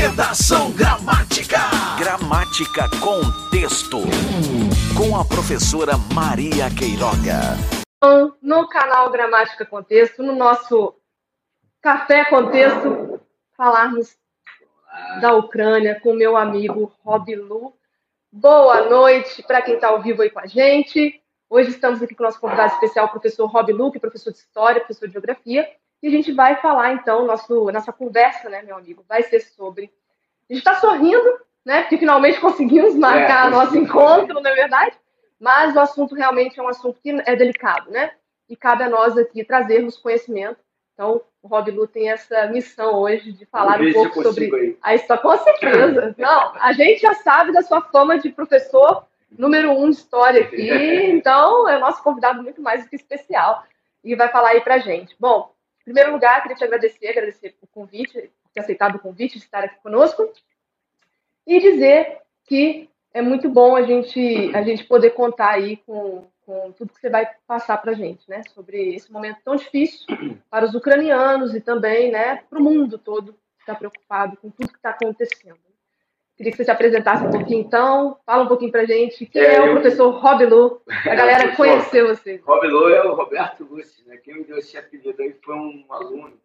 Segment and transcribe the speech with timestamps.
[0.00, 1.58] Redação Gramática.
[1.98, 3.98] Gramática com texto.
[4.96, 7.58] Com a professora Maria Queiroga.
[8.40, 10.94] No canal Gramática Contexto, no nosso
[11.82, 13.20] Café Contexto,
[13.56, 14.16] falarmos
[15.20, 17.74] da Ucrânia com meu amigo Rob Lu.
[18.30, 21.20] Boa noite para quem está ao vivo aí com a gente.
[21.50, 24.32] Hoje estamos aqui com o nosso convidado especial, o professor Rob Lu, que é professor
[24.32, 25.68] de História, professor de Geografia.
[26.02, 29.92] E a gente vai falar, então, nosso, nossa conversa, né, meu amigo, vai ser sobre.
[30.48, 34.96] A gente está sorrindo, né, porque finalmente conseguimos marcar é, nosso encontro, não é verdade?
[35.40, 38.12] Mas o assunto realmente é um assunto que é delicado, né?
[38.48, 40.58] E cabe a nós aqui trazermos conhecimento.
[40.94, 44.78] Então, o Rob Lu tem essa missão hoje de falar um pouco sobre aí.
[44.82, 45.22] a história.
[45.22, 46.14] Com certeza.
[46.18, 50.70] Não, a gente já sabe da sua fama de professor número um de história aqui,
[51.10, 53.62] então é nosso convidado muito mais do que especial
[54.02, 55.14] e vai falar aí pra gente.
[55.20, 55.52] Bom,
[55.88, 59.80] primeiro lugar, queria te agradecer, agradecer o convite, ter aceitado o convite de estar aqui
[59.82, 60.30] conosco
[61.46, 66.72] e dizer que é muito bom a gente, a gente poder contar aí com, com
[66.72, 68.42] tudo que você vai passar para a gente, né?
[68.54, 70.06] Sobre esse momento tão difícil
[70.50, 74.68] para os ucranianos e também, né, para o mundo todo que está preocupado com tudo
[74.68, 75.67] que está acontecendo.
[76.38, 78.16] Queria que você se apresentasse um pouquinho, então.
[78.24, 79.26] Fala um pouquinho pra gente.
[79.26, 79.72] Quem é, é o eu...
[79.72, 80.80] professor Rob Lu?
[80.88, 82.36] A galera conheceu você.
[82.46, 84.18] Rob Lu é o Roberto Lúcio, né?
[84.18, 86.38] Quem me deu esse apelido aí foi um aluno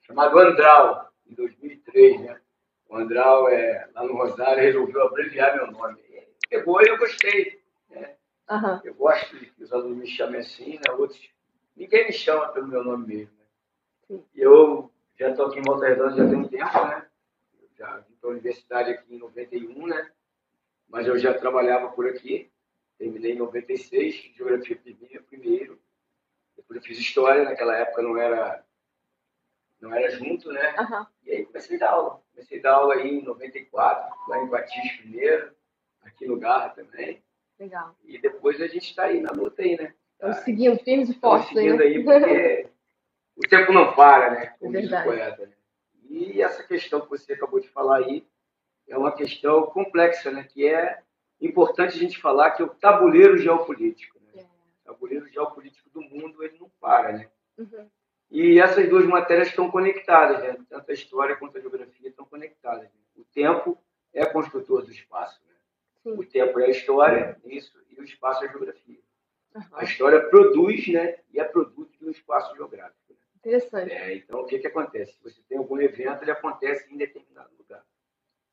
[0.00, 2.40] chamado Andral, em 2003, né?
[2.88, 6.00] O Andral, é, lá no Rosário, resolveu abreviar meu nome.
[6.08, 7.60] Ele pegou e eu gostei.
[7.90, 8.14] Né?
[8.50, 8.80] Uhum.
[8.82, 10.90] Eu gosto de que os alunos me chamem assim, né?
[10.96, 11.20] Outros...
[11.76, 13.34] Ninguém me chama pelo meu nome mesmo.
[14.08, 14.20] Né?
[14.34, 17.06] Eu já estou aqui em Volta Redonda já tem um tempo, né?
[17.76, 20.10] já vim para a universidade aqui em 91, né?
[20.88, 22.50] Mas eu já trabalhava por aqui.
[22.96, 24.80] Terminei em 96, geografia
[25.28, 25.78] primeiro.
[26.56, 28.64] Depois eu fiz história, naquela época não era
[29.80, 30.74] não era junto, né?
[30.78, 31.06] Uhum.
[31.26, 32.22] E aí comecei a dar aula.
[32.32, 35.54] Comecei a dar aula aí em 94, lá em Batista primeiro,
[36.02, 37.22] aqui no Garra também.
[37.58, 37.94] Legal.
[38.04, 39.92] E depois a gente está aí na luta aí, né?
[40.12, 41.48] Estamos seguindo firmes e fortes.
[41.48, 42.68] Estamos seguindo aí, porque
[43.36, 44.46] o tempo não para, né?
[44.58, 45.46] Como é o poeta.
[45.46, 45.53] Né?
[46.08, 48.26] E essa questão que você acabou de falar aí
[48.88, 50.44] é uma questão complexa, né?
[50.44, 51.02] que é
[51.40, 54.18] importante a gente falar que é o tabuleiro geopolítico.
[54.20, 54.42] Né?
[54.42, 54.42] É.
[54.42, 57.12] O tabuleiro geopolítico do mundo ele não para.
[57.12, 57.30] Né?
[57.58, 57.88] Uhum.
[58.30, 60.56] E essas duas matérias estão conectadas, né?
[60.68, 62.84] tanto a história quanto a geografia estão conectadas.
[62.84, 63.00] Né?
[63.16, 63.78] O tempo
[64.12, 65.40] é construtor do espaço.
[65.46, 66.12] Né?
[66.12, 68.98] O tempo é a história, isso, e o espaço é a geografia.
[69.54, 69.62] Uhum.
[69.72, 71.16] A história produz né?
[71.32, 73.04] e é produto do espaço geográfico.
[73.44, 73.92] Interessante.
[73.92, 75.12] É, então, o que, que acontece?
[75.12, 77.82] Se você tem algum evento, ele acontece em determinado lugar.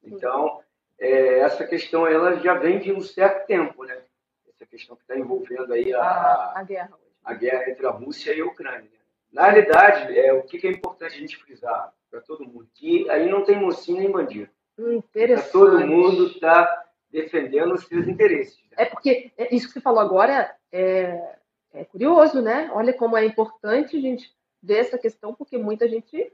[0.03, 0.61] Então,
[0.99, 4.03] é, essa questão ela já vem de um certo tempo, né?
[4.47, 6.91] Essa questão que está envolvendo aí a, a, a, guerra.
[7.23, 8.89] a guerra entre a Rússia e a Ucrânia.
[9.31, 12.67] Na realidade, é, o que, é importante a gente frisar para todo mundo?
[12.75, 14.51] Que aí não tem mocinho nem bandido.
[14.77, 15.51] Interessante.
[15.51, 18.61] todo mundo está defendendo os seus interesses.
[18.69, 18.77] Né?
[18.77, 21.37] É porque é, isso que você falou agora é,
[21.73, 22.69] é curioso, né?
[22.73, 24.31] Olha como é importante a gente
[24.61, 26.31] dessa questão, porque muita gente.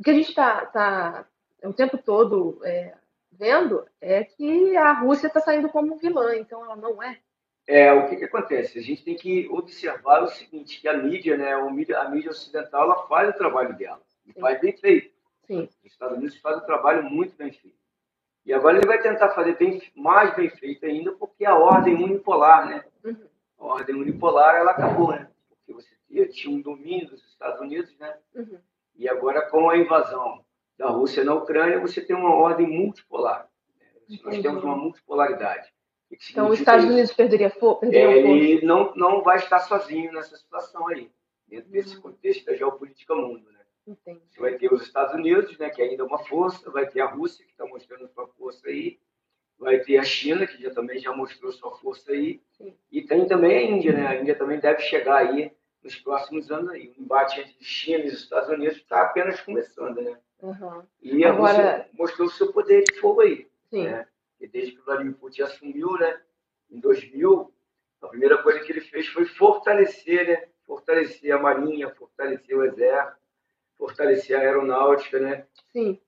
[0.00, 1.26] O que a gente está tá,
[1.62, 2.94] o tempo todo é,
[3.32, 7.18] vendo é que a Rússia está saindo como vilã, então ela não é.
[7.66, 8.78] É, o que, que acontece?
[8.78, 12.30] A gente tem que observar o seguinte, que a mídia, né, a mídia, a mídia
[12.30, 14.40] ocidental, ela faz o trabalho dela, e Sim.
[14.40, 15.14] faz bem feito.
[15.46, 15.68] Sim.
[15.84, 17.76] Os Estados Unidos faz o trabalho muito bem feito.
[18.46, 22.66] E agora ele vai tentar fazer bem, mais bem feito ainda, porque a ordem unipolar,
[22.66, 22.84] né?
[23.04, 23.28] Uhum.
[23.58, 25.28] A ordem unipolar, ela acabou, né?
[25.50, 28.16] Porque você tinha um domínio dos Estados Unidos, né?
[28.34, 28.58] Uhum.
[28.96, 30.44] E agora, com a invasão
[30.76, 33.48] da Rússia na Ucrânia, você tem uma ordem multipolar.
[33.78, 34.18] Né?
[34.24, 35.68] Nós temos uma multipolaridade.
[36.30, 36.92] Então, os Estados isso?
[36.92, 37.86] Unidos perderia força?
[37.86, 41.10] É, ele não, não vai estar sozinho nessa situação aí,
[41.46, 41.72] dentro uhum.
[41.72, 43.48] desse contexto da geopolítica mundo.
[43.50, 43.60] Né?
[43.86, 44.20] Entendi.
[44.28, 47.06] Você vai ter os Estados Unidos, né, que ainda é uma força, vai ter a
[47.06, 48.98] Rússia, que está mostrando sua força aí,
[49.58, 52.74] vai ter a China, que já, também já mostrou sua força aí, Sim.
[52.90, 54.06] e tem também a Índia, né?
[54.06, 55.52] A Índia também deve chegar aí
[55.82, 56.92] nos próximos anos aí.
[56.96, 60.18] O embate entre China e os Estados Unidos está apenas começando, né?
[60.42, 60.82] Uhum.
[61.02, 61.52] E a Agora...
[61.52, 63.48] Rússia mostrou o seu poder de fogo aí.
[63.70, 63.84] Sim.
[63.84, 64.06] Né?
[64.40, 66.20] E desde que o Vladimir Putin assumiu, né,
[66.70, 67.52] em 2000,
[68.02, 70.48] a primeira coisa que ele fez foi fortalecer, né?
[70.66, 73.18] Fortalecer a marinha, fortalecer o exército,
[73.76, 75.46] fortalecer a aeronáutica, né?
[75.72, 76.00] Sim.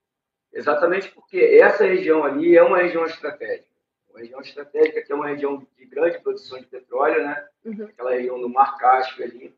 [0.53, 3.69] Exatamente porque essa região ali é uma região estratégica.
[4.09, 7.49] Uma região estratégica que é uma região de grande produção de petróleo, né?
[7.65, 7.85] Uhum.
[7.85, 9.55] Aquela região do Mar Cáspio ali,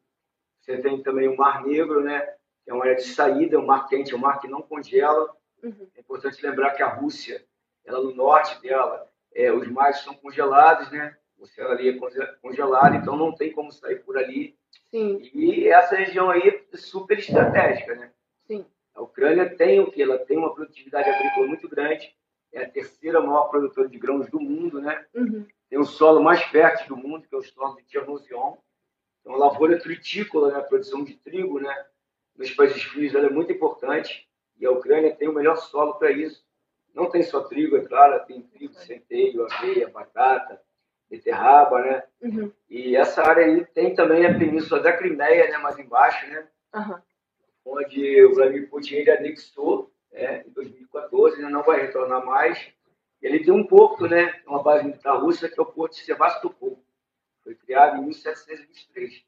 [0.65, 2.21] você tem também o Mar Negro, né?
[2.65, 5.31] Que é uma área de saída, um mar quente, um mar que não congela.
[5.63, 5.89] Uhum.
[5.95, 7.45] É importante lembrar que a Rússia,
[7.85, 11.15] ela no norte dela, é, os mares são congelados, né?
[11.39, 14.57] O céu ali é congelado, então não tem como sair por ali.
[14.91, 15.19] Sim.
[15.35, 18.11] E essa região aí é super estratégica, né?
[18.47, 18.65] Sim.
[18.95, 20.03] A Ucrânia tem o que?
[20.03, 22.15] Ela tem uma produtividade agrícola muito grande,
[22.53, 25.05] é a terceira maior produtora de grãos do mundo, né?
[25.15, 25.47] Uhum.
[25.69, 28.57] Tem o solo mais fértil do mundo, que é o solo de Tchernozion.
[29.25, 30.59] Então, lavoura tritícola, né?
[30.59, 31.75] a produção de trigo, né?
[32.37, 34.29] Nos países frios, ela é muito importante.
[34.59, 36.45] E a Ucrânia tem o melhor solo para isso.
[36.95, 40.61] Não tem só trigo, é claro, tem trigo, centeio, aveia, batata,
[41.09, 42.03] beterraba, né?
[42.21, 42.53] Uhum.
[42.69, 45.57] E essa área aí tem também a península da Crimeia, né?
[45.59, 46.47] Mais embaixo, né?
[46.75, 47.03] Aham.
[47.65, 52.59] onde o Vladimir Putin ele anexou né, em 2014, ele não vai retornar mais.
[53.23, 56.84] Ele tem um porto, né, uma base militar russa, que é o porto de Sevastopol.
[57.45, 59.23] Foi criado em 1723,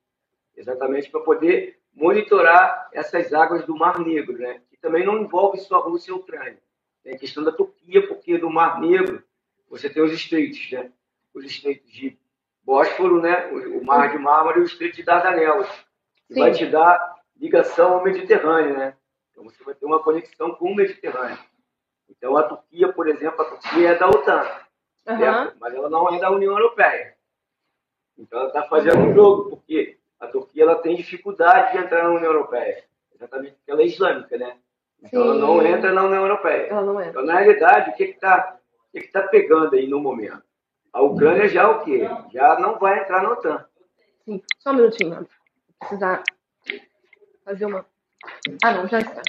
[0.56, 5.76] exatamente para poder monitorar essas águas do Mar Negro, né, que também não envolve só
[5.76, 6.58] a Rússia e a Ucrânia.
[7.04, 9.22] Tem a questão da Turquia, porque do Mar Negro
[9.68, 10.90] você tem os estreitos, né,
[11.34, 12.18] os estreitos de
[12.62, 15.68] Bósforo, né, o Mar de Mármara e o estreito de Dardanelos,
[16.26, 16.40] que Sim.
[16.40, 18.96] vai te dar ligação ao Mediterrâneo, né?
[19.30, 21.38] Então você vai ter uma conexão com o Mediterrâneo.
[22.08, 24.42] Então a Turquia, por exemplo, a Turquia é da OTAN,
[25.04, 25.56] certo?
[25.60, 27.15] mas ela não é da União Europeia.
[28.18, 32.10] Então ela está fazendo um jogo, porque a Turquia ela tem dificuldade de entrar na
[32.10, 32.84] União Europeia,
[33.14, 34.56] exatamente porque ela é islâmica, né?
[35.02, 35.68] Então ela não Sim.
[35.68, 36.68] entra na União Europeia.
[36.68, 37.08] Ela não é.
[37.08, 38.58] Então, na realidade, o que está
[38.92, 40.42] que que tá pegando aí no momento?
[40.92, 42.08] A Ucrânia já o quê?
[42.32, 43.64] Já não vai entrar na OTAN.
[44.24, 44.42] Sim.
[44.58, 45.14] Só um minutinho.
[45.14, 45.26] Vou
[45.78, 46.22] precisar
[47.44, 47.84] fazer uma.
[48.64, 49.22] Ah, não, já está.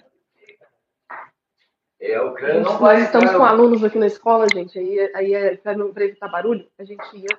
[2.00, 4.80] É, a Ucrânia Nós não vai estamos entrar com na alunos aqui na escola, gente.
[4.80, 7.38] Aí, aí é, para evitar barulho, a gente ia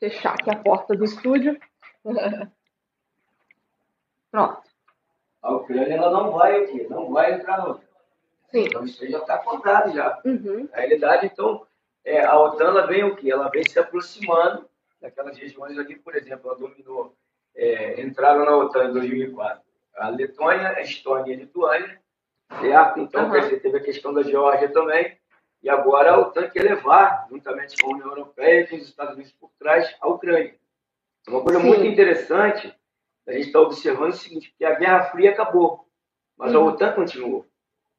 [0.00, 1.60] fechar aqui a porta do estúdio.
[4.32, 4.62] Pronto.
[5.42, 6.86] A Ucrânia ela não vai o quê?
[6.88, 7.80] Não vai entrar OTAN.
[8.50, 8.64] Sim.
[8.64, 10.20] Então isso aí já está contado já.
[10.24, 10.68] Uhum.
[10.72, 11.66] Na realidade, então,
[12.04, 13.30] é, a OTAN ela vem o quê?
[13.30, 14.68] Ela vem se aproximando
[15.00, 17.14] daquelas regiões ali, por exemplo, ela dominou,
[17.54, 19.62] é, entraram na OTAN em 2004.
[19.96, 22.00] A Letônia, a Estônia e a Lituânia,
[22.60, 23.00] certo?
[23.00, 23.32] Então, Aham.
[23.32, 25.16] quer dizer, teve a questão da Geórgia também,
[25.62, 29.14] e agora a OTAN quer levar, juntamente com a União Europeia e com os Estados
[29.14, 30.54] Unidos por trás, a Ucrânia.
[31.26, 31.66] É uma coisa Sim.
[31.66, 32.74] muito interessante,
[33.26, 35.86] a gente está observando o seguinte, que a Guerra Fria acabou,
[36.36, 36.66] mas a Uhum.
[36.68, 37.46] OTAN continuou.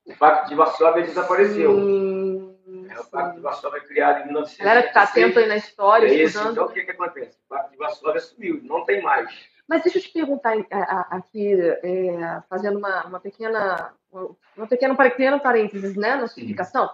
[0.06, 1.76] O Pacto de Varsóvia desapareceu.
[1.76, 3.42] Sim, É, o Pacto de.
[3.42, 4.66] Varsóvia é criado em A 1986.
[4.66, 6.52] galera que está atenta aí na história, É isso, estudando.
[6.54, 7.38] então o que, que acontece?
[7.46, 9.30] O Pacto de Varsóvia sumiu, não tem mais.
[9.68, 14.96] Mas deixa eu te perguntar a- a- aqui, é, fazendo uma, uma pequena, uma pequena,
[14.96, 16.90] pequeno parênteses, né, na sua explicação.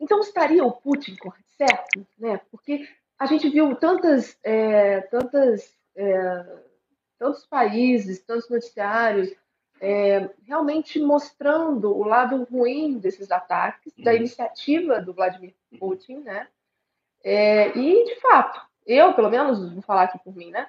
[0.00, 1.16] Então estaria o Putin
[1.56, 2.40] certo, né?
[2.50, 6.44] Porque a gente viu tantas, é, tantas, é,
[7.18, 9.32] tantos países, tantos noticiários
[9.80, 14.18] é, realmente mostrando o lado ruim desses ataques, da Uhum.
[14.18, 16.46] iniciativa do Vladimir Putin, né?
[17.24, 20.68] É, e de fato, eu pelo menos vou falar aqui por mim, né?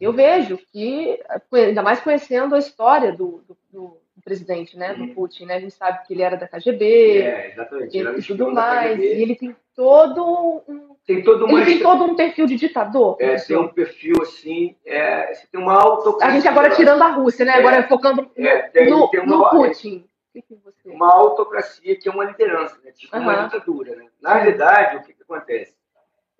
[0.00, 1.22] Eu vejo que,
[1.52, 5.14] ainda mais conhecendo a história do, do, do presidente, né, do Uhum.
[5.14, 5.56] Putin, né?
[5.56, 7.96] A gente sabe que ele era da KGB É, exatamente.
[7.98, 8.98] e, o tudo mais.
[8.98, 13.16] E ele tem todo um, Tem todo uma ele tem todo um perfil de ditador.
[13.20, 16.26] é, tem um perfil assim, é, você tem uma autocracia.
[16.32, 17.52] A gente agora tirando a Rússia, né?
[17.52, 17.58] É.
[17.58, 20.06] Agora focando É, tem- no, tem no uma- Putin.
[20.28, 20.88] O que que você...
[20.90, 22.90] uma autocracia que é uma liderança, né?
[22.92, 23.44] tipo uma Aham.
[23.48, 23.94] ditadura.
[23.94, 24.06] Né?
[24.20, 25.74] Na realidade, o que, que acontece?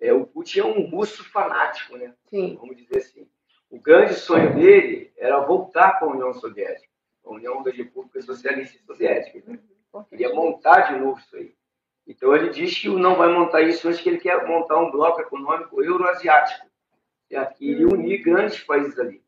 [0.01, 2.13] É, o Putin é um russo fanático, né?
[2.29, 2.57] Sim.
[2.59, 3.25] vamos dizer assim.
[3.71, 6.84] O grande sonho dele era voltar para a União Soviética,
[7.25, 9.43] a União das Repúblicas Socialistas Soviéticas.
[9.45, 9.59] Né?
[10.09, 11.53] Queria montar de novo isso aí.
[12.07, 15.19] Então ele diz que não vai montar isso antes que ele quer montar um bloco
[15.21, 16.67] econômico euroasiático,
[17.27, 17.57] certo?
[17.57, 19.23] que iria unir grandes países ali.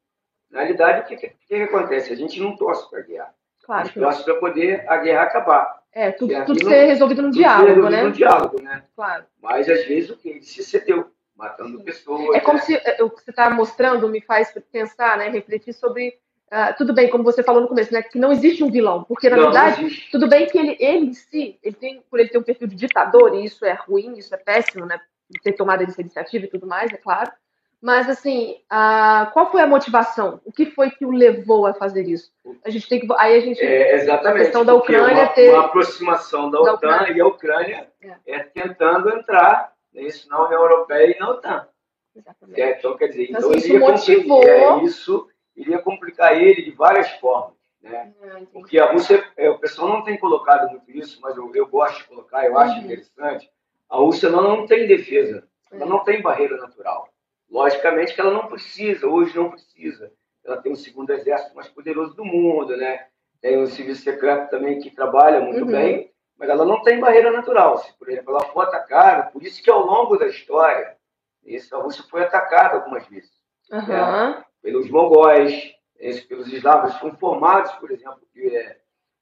[0.50, 2.14] Na realidade, o que, que, que acontece?
[2.14, 3.34] A gente não torce para a guerra.
[3.64, 4.08] A Claro gente que não.
[4.08, 5.84] torce para poder a guerra acabar.
[5.92, 8.04] É, tudo, É, tudo ser resolvido no Tudo diálogo, resolvido né?
[8.04, 8.84] No diálogo, né?
[8.96, 9.26] Claro.
[9.42, 10.30] Mas às vezes o que?
[10.30, 12.36] Ele se cedeu, matando pessoas.
[12.36, 12.64] É como né?
[12.64, 15.30] se é, o que você está mostrando me faz pensar, né?
[15.30, 16.18] Refletir sobre.
[16.50, 18.02] Ah, tudo bem, como você falou no começo, né?
[18.02, 19.04] Que não existe um vilão.
[19.04, 22.30] Porque, na Não, verdade, tudo bem que ele, ele em si, ele tem, por ele
[22.30, 25.00] ter um perfil de ditador, e isso é ruim, isso é péssimo, né?
[25.44, 27.30] Ter tomado essa iniciativa e tudo mais, é claro.
[27.82, 30.40] Mas, assim, ah, qual foi a motivação?
[30.46, 32.32] O que foi que o levou a fazer isso?
[32.66, 33.08] A gente tem que.
[33.18, 33.62] Aí a gente.
[33.62, 34.36] É, exatamente.
[34.42, 37.14] A questão da Ucrânia uma, ter- uma aproximação da da OTAN Ucrânia.
[37.14, 38.14] e a Ucrânia É.
[38.36, 38.40] é.
[38.40, 41.68] tentando entrar nisso na União Europeia e na OTAN.
[42.16, 42.60] Exatamente.
[42.62, 45.28] É, então, quer dizer, Então, então, assim, isso iria motivou- é, isso
[45.58, 47.58] iria complicar ele de várias formas.
[47.82, 48.14] Né?
[48.24, 48.42] Ah.
[48.54, 51.98] Porque a Rússia, é, o pessoal não tem colocado muito isso, mas eu, eu gosto
[51.98, 52.86] de colocar, eu acho Uhum.
[52.86, 53.50] interessante.
[53.90, 55.88] A Rússia não, não tem defesa, ela É.
[55.88, 57.10] não tem barreira natural.
[57.50, 60.12] Logicamente que ela não precisa, hoje não precisa.
[60.46, 63.08] Ela tem o segundo exército mais poderoso do mundo, né?
[63.42, 65.72] Tem o serviço secreto também que trabalha muito Uhum.
[65.72, 67.78] bem, mas ela não tem barreira natural.
[67.78, 70.96] Se, por exemplo, ela for atacada, por isso que ao longo da história,
[71.46, 73.32] isso, a Rússia foi atacada algumas vezes
[73.72, 74.44] Aham.
[74.62, 75.74] Pelos mongóis,
[76.28, 78.78] pelos eslavos, foram formados, por exemplo, de, é,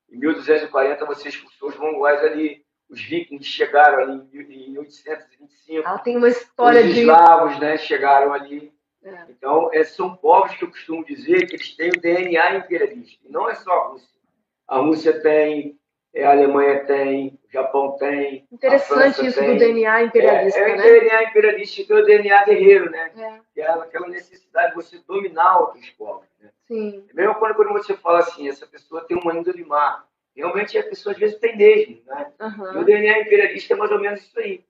[0.09, 5.87] em 1240 você expulsou os mongóis ali, os vikings chegaram ali em 1825.
[5.87, 7.01] Ela tem uma história os de.
[7.01, 8.73] eslavos, né, chegaram ali.
[9.03, 9.25] É.
[9.29, 13.25] Então, é, são povos que eu costumo dizer que eles têm o DNA imperialista.
[13.27, 14.15] E não é só a Rússia.
[14.67, 15.79] A Rússia tem,
[16.23, 18.47] a Alemanha tem, o Japão tem.
[18.51, 19.53] Interessante isso tem.
[19.53, 20.83] do DNA imperialista, é, é o né?
[20.83, 23.11] DNA imperialista e tem o DNA guerreiro, né?
[23.17, 26.25] É, Que é aquela necessidade de você dominar outros povos.
[26.39, 26.49] Né?
[26.67, 27.05] sim.
[27.09, 30.05] É mesmo quando, quando você fala assim, essa pessoa tem uma índole má.
[30.33, 32.31] Realmente a pessoa às vezes tem mesmo, né?
[32.39, 32.83] E o.
[32.83, 34.63] DNA imperialista é mais ou menos isso aí.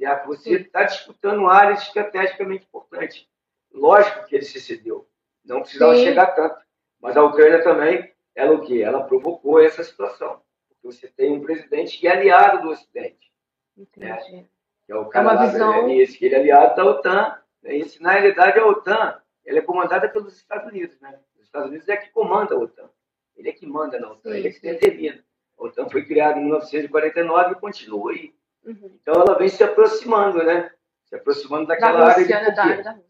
[0.00, 3.26] É que você está disputando áreas estrategicamente importantes.
[3.72, 5.08] Lógico que ele se cedeu.
[5.44, 6.04] Não precisava Sim.
[6.04, 6.56] chegar tanto.
[7.00, 8.82] Mas a Ucrânia também, ela o quê?
[8.82, 10.42] Ela provocou essa situação.
[10.86, 13.30] Você tem um presidente que é aliado do Ocidente.
[13.76, 14.46] Entendi.
[14.86, 15.96] Que é o cara uma lá, visão- né?
[15.96, 17.36] esse que ele é aliado da OTAN.
[17.62, 17.76] né?
[17.76, 20.98] Esse, na realidade, a OTAN ela é comandada pelos Estados Unidos.
[21.00, 21.18] Né?
[21.36, 22.88] Os Estados Unidos é que comanda a OTAN.
[23.36, 24.68] Ele é que manda na OTAN, Sim, ele é que sim.
[24.68, 25.24] determina.
[25.58, 28.34] A OTAN foi criada em 1949 e continua aí.
[28.64, 28.98] Uhum.
[29.00, 30.70] Então ela vem se aproximando, né?
[31.04, 32.50] Se aproximando Da daquela área Rússia, né?
[32.50, 32.72] Da Turquia.
[32.72, 33.06] área da Rússia.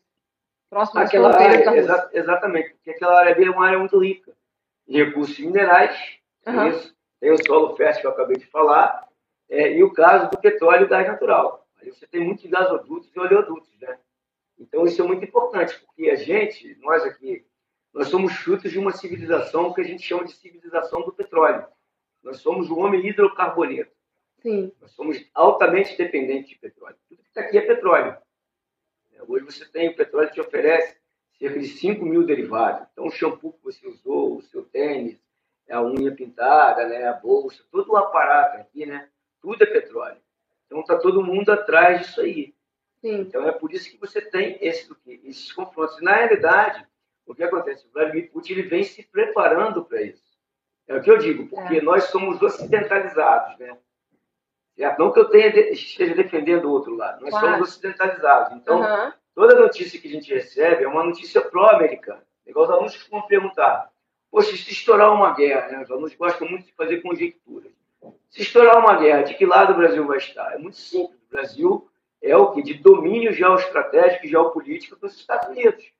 [0.68, 1.94] Próximo Aquela fronteiras da área, Rússia.
[1.94, 4.32] exa- exatamente, porque aquela área ali é uma área muito rica
[4.88, 5.96] em recursos minerais,
[6.46, 6.72] Aham.
[7.20, 9.08] Tem o solo fértil que eu acabei de falar,
[9.48, 11.66] é, e o caso do petróleo e gás natural.
[11.80, 13.98] Aí você tem muitos gasodutos e oleodutos, né?
[14.58, 17.46] Então isso é muito importante, porque a gente, nós aqui,
[17.92, 21.66] nós somos frutos de uma civilização que a gente chama de civilização do petróleo.
[22.22, 23.94] Nós somos o homem hidrocarboneto.
[24.40, 24.72] Sim.
[24.80, 26.96] Nós somos altamente dependentes de petróleo.
[27.08, 28.16] Tudo que está aqui é petróleo.
[29.12, 30.96] É, Hoje você tem, o petróleo te oferece
[31.38, 32.86] cerca de 5 mil derivados.
[32.92, 35.18] Então, o shampoo que você usou, o seu tênis,
[35.70, 39.08] a unha pintada, né, a bolsa, todo o aparato aqui, né,
[39.40, 40.18] tudo é petróleo.
[40.66, 42.54] Então, está todo mundo atrás disso aí.
[43.00, 43.20] Sim.
[43.20, 44.90] Então, é por isso que você tem esse,
[45.24, 46.00] esses confrontos.
[46.00, 46.84] Na realidade,
[47.24, 47.86] o que acontece?
[47.86, 50.24] O Vladimir Putin ele vem se preparando para isso.
[50.88, 51.82] É o que eu digo, porque É.
[51.82, 53.76] nós somos ocidentalizados, né?
[54.98, 57.46] Não que eu tenha esteja defendendo o outro lado, nós Claro.
[57.46, 58.52] somos ocidentalizados.
[58.56, 59.12] Então, Aham.
[59.34, 62.22] toda notícia que a gente recebe é uma notícia pró-americana.
[62.46, 63.90] Igual os alunos que vão perguntar,
[64.36, 65.82] poxa, se estourar uma guerra, né?
[65.82, 67.72] os alunos gostam muito de fazer conjecturas.
[68.28, 70.52] Se estourar uma guerra, de que lado o Brasil vai estar?
[70.52, 71.18] É muito simples.
[71.22, 71.90] O Brasil
[72.20, 72.62] é o que?
[72.62, 75.90] De domínio geoestratégico e geopolítico dos Estados Unidos.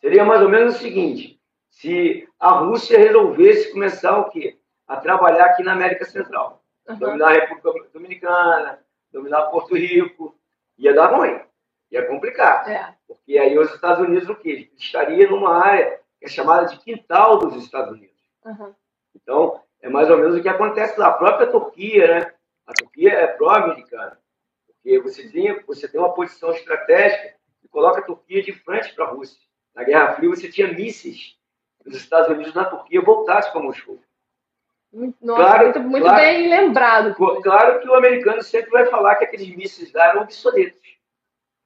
[0.00, 4.58] Seria mais ou menos o seguinte: se a Rússia resolvesse começar o quê?
[4.88, 6.64] A trabalhar aqui na América Central.
[6.98, 8.78] Dominar a República Dominicana,
[9.12, 10.34] dominar Porto Rico,
[10.78, 11.38] ia dar ruim.
[11.90, 12.66] Ia complicar.
[12.70, 12.94] É.
[13.06, 14.70] Porque aí os Estados Unidos o quê?
[14.78, 18.16] Estaria numa área é chamada de quintal dos Estados Unidos.
[18.44, 18.74] Aham.
[19.14, 21.08] Então, é mais ou menos o que acontece lá.
[21.08, 22.34] A própria Turquia, né?
[22.66, 24.18] A Turquia é pró-americana.
[24.66, 29.04] Porque você tem, você tem uma posição estratégica que coloca a Turquia de frente para
[29.04, 29.38] a Rússia.
[29.74, 31.36] Na Guerra Fria, você tinha mísseis
[31.84, 34.00] dos Estados Unidos na Turquia voltados para Moscou.
[35.20, 36.20] Nossa, Claro, muito, muito claro.
[36.22, 37.14] bem lembrado.
[37.42, 40.80] Claro que o americano sempre vai falar que aqueles mísseis lá eram obsoletos.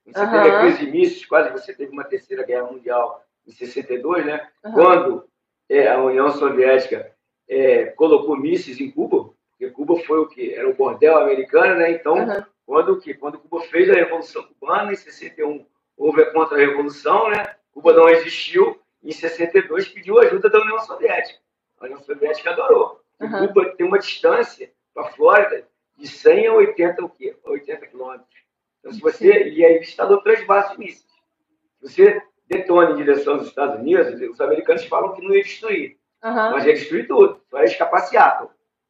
[0.07, 0.43] Você Aham.
[0.43, 4.47] teve aqueles mísseis, quase você teve uma terceira guerra mundial em 62, né?
[4.65, 4.75] Aham.
[4.75, 5.25] Quando
[5.69, 7.11] é, a União Soviética
[7.49, 10.55] é, colocou mísseis em Cuba, porque Cuba foi o que?
[10.55, 11.91] Era o bordel americano, né?
[11.91, 12.47] Então, Aham.
[12.67, 13.15] quando, o quê?
[13.15, 17.57] quando Cuba fez a Revolução Cubana, em 61 houve a contra-revolução, né?
[17.73, 21.41] Cuba não existiu, em 62 pediu ajuda da União Soviética.
[21.81, 23.01] A União Soviética adorou.
[23.21, 23.49] Aham.
[23.49, 27.37] Cuba tem uma distância para a Flórida de 100 a 80 o quê?
[27.45, 28.39] 80 quilômetros.
[28.79, 31.09] Então, se você e aí instalou três bases de mísseis.
[31.81, 35.97] Se você detona em direção aos Estados Unidos, os americanos falam que não ia destruir,
[36.23, 36.53] Aham.
[36.53, 37.41] mas ia destruir tudo.
[37.51, 38.49] Só ia escapar Seattle,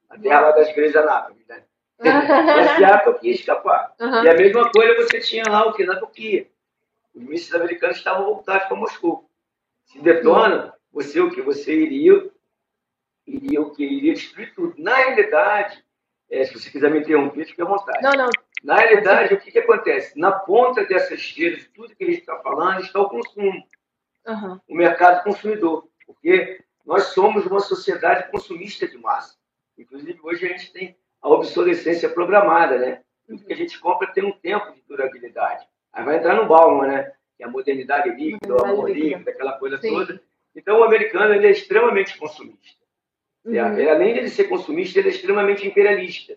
[0.08, 1.62] a terra lá das Grey's Anatomy, né?
[1.98, 3.94] Mas Seattle ia escapar.
[4.00, 4.24] Aham.
[4.24, 6.48] E a mesma coisa você tinha lá o que na Turquia.
[7.14, 9.28] Os mísseis americanos estavam voltados para Moscou.
[9.84, 12.30] Se detona, você o que você iria
[13.26, 14.74] iria o que iria destruir tudo.
[14.78, 15.84] Na realidade,
[16.30, 18.02] é, se você quiser me interromper, fique à vontade.
[18.02, 18.30] Não, não.
[18.62, 20.18] Na realidade, o que, que acontece?
[20.18, 23.64] Na ponta dessa esteira de tudo que a gente está falando está o consumo,
[24.26, 24.60] Aham.
[24.68, 25.88] o mercado consumidor.
[26.06, 29.36] Porque nós somos uma sociedade consumista de massa.
[29.76, 33.02] Inclusive, hoje a gente tem a obsolescência programada, né?
[33.26, 35.66] Tudo que a gente compra tem um tempo de durabilidade.
[35.92, 37.12] Aí vai entrar no Bauman, né?
[37.36, 39.90] Que é a modernidade líquida, o amor líquido, aquela coisa Sim.
[39.90, 40.20] toda.
[40.56, 42.84] Então, o americano ele é extremamente consumista.
[43.44, 43.54] Uhum.
[43.54, 46.36] É, além de ele ser consumista, ele é extremamente imperialista.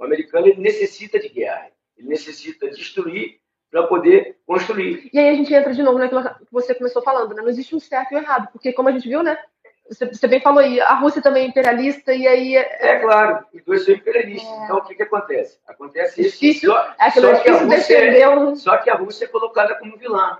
[0.00, 3.38] O americano ele necessita de guerra, ele necessita destruir
[3.70, 5.10] para poder construir.
[5.12, 7.42] E aí a gente entra de novo naquilo que você começou falando, né?
[7.42, 9.38] Não existe um certo e um errado, porque como a gente viu, né?
[9.90, 13.44] Você, você bem falou aí, a Rússia também é imperialista, e aí é É claro,
[13.52, 14.50] os dois são imperialistas.
[14.64, 15.58] Então, o que, que acontece?
[15.66, 16.66] Acontece isso.
[16.66, 18.56] Só, é é só que a Rússia é- defender um.
[18.56, 20.38] Só que a Rússia é colocada como vilã.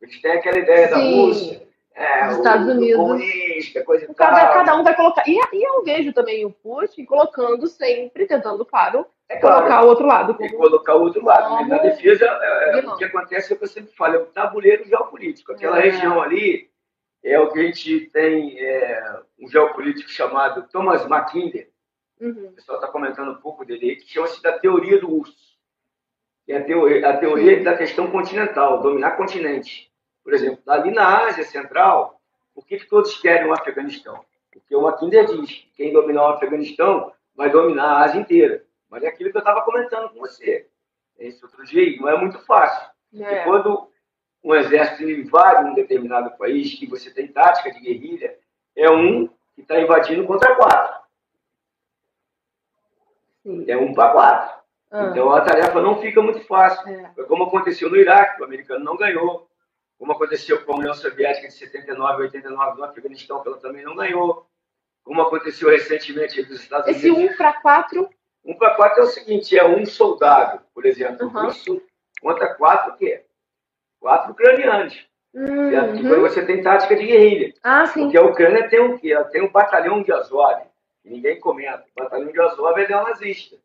[0.00, 1.16] Eles têm aquela ideia da Sim.
[1.16, 1.62] Rússia,
[1.94, 2.96] É, Os Estados Unidos.
[2.96, 5.22] comunista, coisa e Cada, cada um vai colocar.
[5.28, 9.58] E, e eu vejo também o Putin colocando sempre, tentando, claro, É claro.
[9.58, 10.32] colocar o outro lado.
[10.32, 10.56] e Como...
[10.56, 11.48] colocar o outro lado.
[11.48, 12.94] Como Mas na defesa, é, vilão.
[12.94, 15.52] o que acontece é o que eu sempre falo, é o tabuleiro geopolítico.
[15.52, 15.82] Aquela É.
[15.82, 16.68] região ali
[17.22, 21.70] é o que a gente tem é, um geopolítico chamado Thomas Mackinder,
[22.20, 22.46] Uhum.
[22.48, 25.34] o pessoal está comentando um pouco dele aí, que chama-se da teoria do urso.
[26.48, 29.90] É a teoria, a teoria da questão continental, dominar continente.
[30.24, 32.18] Por exemplo, ali na Ásia Central,
[32.54, 34.24] por que, que todos querem o Afeganistão?
[34.50, 38.64] Porque o Mackinder diz que quem dominar o Afeganistão vai dominar a Ásia inteira.
[38.88, 40.66] Mas é aquilo que eu estava comentando com você.
[41.18, 42.88] Esse outro dia, aí, não é muito fácil.
[43.12, 43.44] E É.
[43.44, 43.88] quando
[44.42, 48.36] um exército invade um determinado país, que você tem tática de guerrilha,
[48.76, 51.02] é um que está invadindo contra quatro.
[53.42, 53.64] Sim.
[53.68, 54.58] É um para quatro.
[54.90, 56.88] Ah, Então a tarefa não fica muito fácil.
[56.88, 57.10] é.
[57.14, 59.48] Foi como aconteceu no Iraque, que o americano não ganhou.
[60.04, 63.82] Como aconteceu com a União Soviética de 79 e 89 no Afeganistão, que ela também
[63.82, 64.46] não ganhou.
[65.02, 67.32] Como aconteceu recentemente dos Estados Esse Unidos.
[67.32, 68.10] 1 para 4.
[68.44, 71.46] Um para quatro é o seguinte: é um soldado, por exemplo, Uhum.
[71.46, 71.82] russo,
[72.20, 73.24] contra quatro o quê?
[73.98, 75.08] Quatro ucranianos.
[75.32, 75.94] certo?
[76.02, 76.20] Uhum.
[76.20, 77.54] você tem tática de guerrilha.
[77.62, 78.02] Ah, sim.
[78.02, 79.10] Porque a Ucrânia tem o quê?
[79.10, 80.60] Ela tem um batalhão de Azov.
[81.02, 81.82] que Ninguém comenta.
[81.96, 83.56] O batalhão de Azov é neonazista.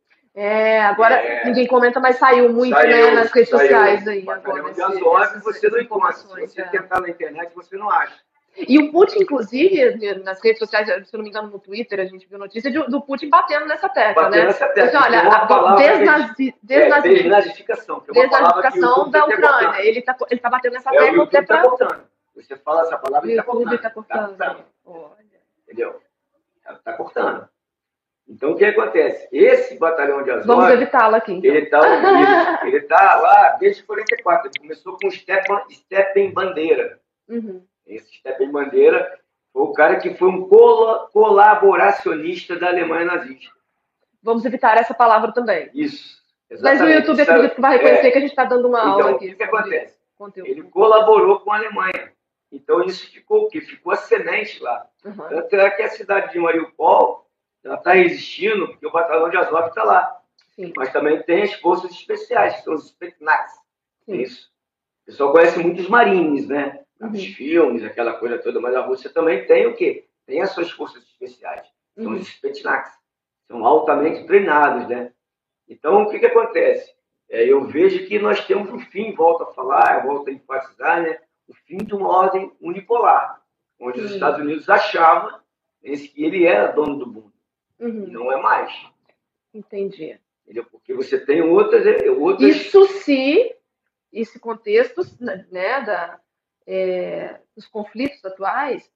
[0.41, 1.43] É, agora É.
[1.45, 3.59] ninguém comenta, mas saiu muito Saiu, né, nas redes saiu.
[3.61, 4.25] sociais aí.
[4.29, 6.13] Agora, esse- essas- você não encontra.
[6.13, 6.65] Se você é.
[6.65, 8.15] tentar na internet, você não acha.
[8.57, 12.05] E o Putin, inclusive, nas redes sociais, se eu não me engano, no Twitter, a
[12.05, 14.47] gente viu notícia de- do Putin batendo nessa tecla, Batendo né?
[14.47, 14.83] nessa tecla.
[14.85, 17.99] Assim, olha, a que gente- desnazi, É, desnazi, desnazificação.
[17.99, 19.55] que é que desnazificação YouTube da tá cortando.
[19.55, 19.81] Ucrânia.
[19.87, 21.69] Ele tá, ele tá batendo nessa É, tecla até está pra.
[21.69, 22.03] cortando.
[22.35, 23.81] Você fala essa palavra e está YouTube cortando.
[23.81, 24.37] tá cortando.
[24.37, 24.55] Tá,
[24.85, 25.15] Olha.
[25.63, 26.01] entendeu?
[26.69, 27.49] Está cortando.
[28.29, 29.27] Então, o que acontece?
[29.31, 30.45] Esse batalhão de Azov...
[30.45, 31.33] Vamos evitá-la aqui.
[31.33, 31.81] Então.
[32.63, 34.47] Ele está tá lá desde 44.
[34.51, 36.99] Ele começou com Stepan, Stepan Bandeira.
[37.27, 37.63] Uhum.
[37.87, 39.19] Esse Stepan Bandeira
[39.51, 43.51] foi o cara que foi um cola- colaboracionista da Alemanha nazista.
[44.21, 45.69] Vamos evitar essa palavra também.
[45.73, 46.19] Isso.
[46.51, 46.95] Mas o exatamente.
[46.97, 47.29] YouTube Sabe?
[47.31, 48.11] acredito que vai reconhecer É.
[48.11, 49.27] que a gente está dando uma aula Então, o aqui.
[49.29, 49.97] que, que sobre acontece?
[50.17, 50.49] Conteúdo.
[50.49, 52.11] Ele colaborou com a Alemanha.
[52.51, 53.61] Então, isso ficou o quê?
[53.61, 54.85] Ficou a semente lá.
[55.05, 55.13] Uhum.
[55.29, 57.25] Tanto é que a cidade de Mariupol
[57.63, 60.21] ela está resistindo porque o batalhão de Azov está lá.
[60.55, 63.51] Sim, Mas também tem as forças especiais, que são os Spetsnaz.
[64.05, 64.21] sim.
[64.21, 64.49] Isso.
[65.03, 66.83] O pessoal conhece muito os marines, né?
[67.01, 67.11] Uhum.
[67.11, 70.07] Os filmes, aquela coisa toda, mas a Rússia também tem o quê?
[70.27, 71.67] Tem as suas forças especiais.
[71.97, 72.17] São Uhum.
[72.19, 72.93] os Spetsnaz.
[73.47, 75.11] São altamente treinados, né?
[75.67, 76.93] Então, o que, que acontece?
[77.29, 81.19] É, eu vejo que nós temos o fim, volto a falar, volto a enfatizar, né?
[81.47, 83.41] O fim de uma ordem unipolar,
[83.79, 84.11] onde os.
[84.11, 85.39] Estados Unidos achavam
[85.81, 87.33] que ele era dono do mundo.
[87.79, 88.07] Uhum.
[88.07, 88.71] não é mais.
[89.53, 90.19] Entendi.
[90.43, 90.65] Entendeu?
[90.71, 91.83] Porque você tem outras...
[92.17, 93.55] outras Isso se
[94.11, 96.19] esse contexto né, da,
[96.67, 98.89] é, dos conflitos atuais,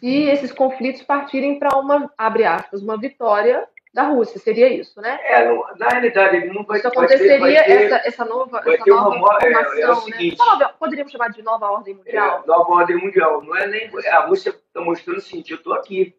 [0.00, 5.20] se esses conflitos partirem para uma, abre aspas, uma vitória da Rússia, seria isso, né?
[5.22, 8.24] É, não- na realidade, ele não vai, Isso vai ter- aconteceria, vai ter- essa, essa
[8.24, 10.38] nova, vai essa ter uma nova mo- é, é o formação, seguinte.
[10.38, 10.44] né?
[10.44, 12.42] Nova- poderíamos chamar de nova ordem mundial?
[12.42, 13.40] É, nova ordem mundial.
[13.42, 13.88] Não é nem.
[14.08, 16.12] A Rússia está mostrando o seguinte: eu estou aqui.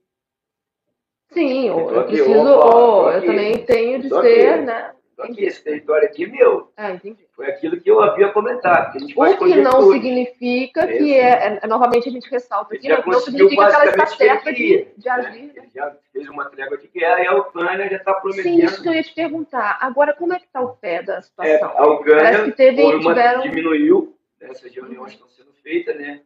[1.36, 3.28] Sim, Eu aqui, preciso, ou eu aqui.
[3.28, 4.62] também tenho de ser, aqui.
[4.66, 4.92] né?
[5.20, 5.46] Aqui.
[5.46, 6.72] Esse território aqui é meu.
[6.76, 7.26] Ah, entendi.
[7.36, 8.92] Foi aquilo que eu havia comentado.
[8.92, 9.94] Que a gente O que não conjectura.
[9.94, 11.14] significa que Isso.
[11.14, 14.52] é, é- novamente a gente ressalta aqui, já não, significa que ela está que certa
[14.52, 15.42] de, queria, de agir.
[15.48, 15.52] né?
[15.56, 15.68] né?
[15.74, 18.64] Já fez uma trégua de guerra e a Ucrânia já está Sim, prometendo.
[18.64, 19.78] isso que eu ia te perguntar.
[19.82, 21.70] Agora, como é que está o pé da É, situação?
[21.70, 23.42] a Parece Ucrânia que teve, uma- tiveram...
[23.42, 26.22] diminuiu, né, essas reuniões estão sendo feitas, né?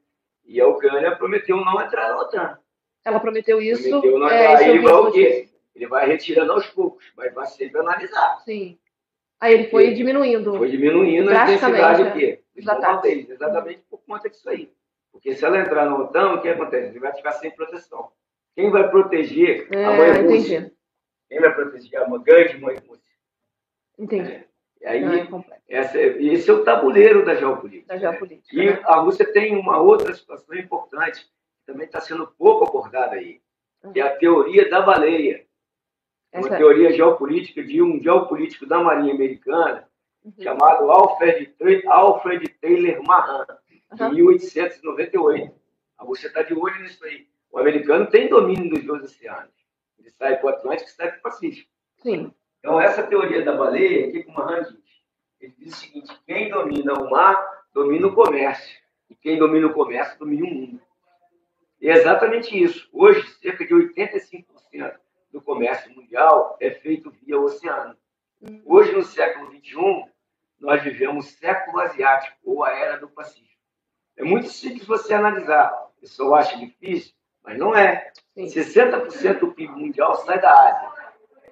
[0.47, 2.57] E a Ucrânia prometeu não entrar na OTAN.
[3.03, 3.89] Ela prometeu isso.
[3.89, 5.49] Prometeu é, Aí vi vai nas o quê?
[5.75, 8.41] Ele vai retirando aos poucos, mas vai sempre analisar.
[8.43, 8.77] Sim.
[9.39, 10.57] Aí ele foi Ele diminuindo.
[10.57, 12.09] Foi diminuindo a intensidade né?
[12.09, 12.41] o quê?
[12.55, 14.69] Dos bombardeios, exatamente por conta disso aí.
[15.11, 16.89] Porque se ela entrar na OTAN, o que acontece?
[16.89, 18.11] Ele vai ficar sem proteção.
[18.55, 20.57] Quem vai proteger a mãe É, Rússia?
[20.57, 20.73] entendi.
[21.29, 23.09] Quem vai proteger a grande mãe Rússia?
[23.97, 24.43] Entendi.
[24.81, 27.93] E aí, Não, é essa, esse é o tabuleiro da geopolítica.
[27.93, 28.55] Da geopolítica.
[28.55, 28.81] E né?
[28.85, 31.29] a Rússia tem uma outra situação importante,
[31.71, 33.41] também está sendo pouco abordada aí,
[33.93, 35.45] que é a teoria da baleia.
[36.33, 39.87] Uma Essa- teoria geopolítica de um geopolítico da Marinha Americana,
[40.23, 40.33] Uhum.
[40.41, 41.55] chamado Alfred,
[41.87, 43.45] Alfred Taylor Mahan,
[43.93, 44.13] de Aham.
[44.13, 45.53] 1898.
[45.97, 47.27] A Rússia está de olho nisso aí.
[47.51, 49.53] O americano tem domínio dos dois oceanos.
[49.97, 51.69] Ele sai para o Atlântico e sai para o Pacífico.
[51.97, 52.33] Sim.
[52.59, 54.77] Então, essa teoria da baleia, o que o Mahan diz?
[55.39, 58.77] Ele diz o seguinte: quem domina o mar, domina o comércio.
[59.09, 60.81] E quem domina o comércio, domina o mundo.
[61.81, 62.89] E é exatamente isso.
[62.91, 64.45] Hoje, cerca de 85%
[65.31, 67.95] do comércio mundial é feito via oceano.
[68.41, 68.61] Hum.
[68.65, 70.05] Hoje, no século XXI,
[70.59, 73.49] nós vivemos o século asiático, ou a era do Pacífico.
[74.17, 75.71] É muito simples você analisar.
[75.97, 78.11] O pessoal acha difícil, mas não é.
[78.33, 78.45] Sim.
[78.45, 80.99] 60% do PIB mundial sai da Ásia.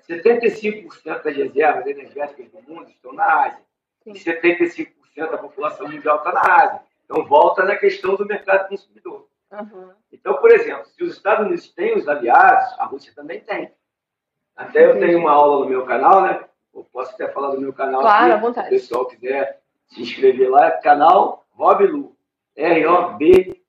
[0.09, 3.61] 75% das reservas energéticas do mundo estão na Ásia.
[4.05, 6.81] E 75% da população mundial está na Ásia.
[7.05, 9.27] Então, volta na questão do mercado consumidor.
[9.51, 9.95] Aham.
[10.11, 13.71] Então, por exemplo, se os Estados Unidos têm os aliados, a Rússia também tem.
[14.55, 16.43] Até eu tenho uma aula no meu canal, né?
[16.73, 18.69] Eu posso até falar do meu canal Claro, aqui, à vontade.
[18.69, 22.15] Se o pessoal quiser se inscrever lá, é canal Rob Lu.
[22.55, 23.61] R-O-B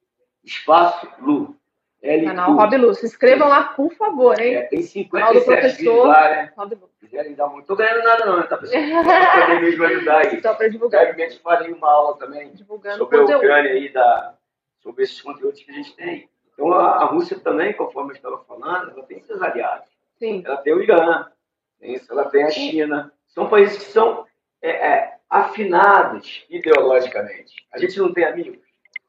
[0.44, 1.56] espaço Lu.
[2.00, 2.94] L Canal Rob Lu.
[2.94, 4.54] Se inscrevam lá, por favor, hein?
[4.54, 6.52] É, tem Canal do 57 vídeos lá, né?
[7.00, 7.66] Quiserem dar muito.
[7.66, 8.82] Tô ganhando nada não, tá pessoal?
[9.04, 10.40] Pra poder mesmo ajudar aí.
[10.42, 11.04] Só para divulgar.
[11.06, 13.42] Brevemente farei uma aula também Divulgando sobre a conteúdo.
[13.42, 14.34] Ucrânia aí, da,
[14.88, 16.30] sobre esses conteúdos que a gente tem.
[16.54, 19.86] Então, a, a Rússia também, conforme eu estava falando, ela tem seus aliados.
[20.18, 20.42] Sim.
[20.46, 21.26] Ela tem o Irã,
[21.78, 23.12] tem ela tem a China.
[23.28, 24.26] São países que são
[24.62, 27.54] é, é, afinados ideologicamente.
[27.70, 28.58] A gente não tem amigos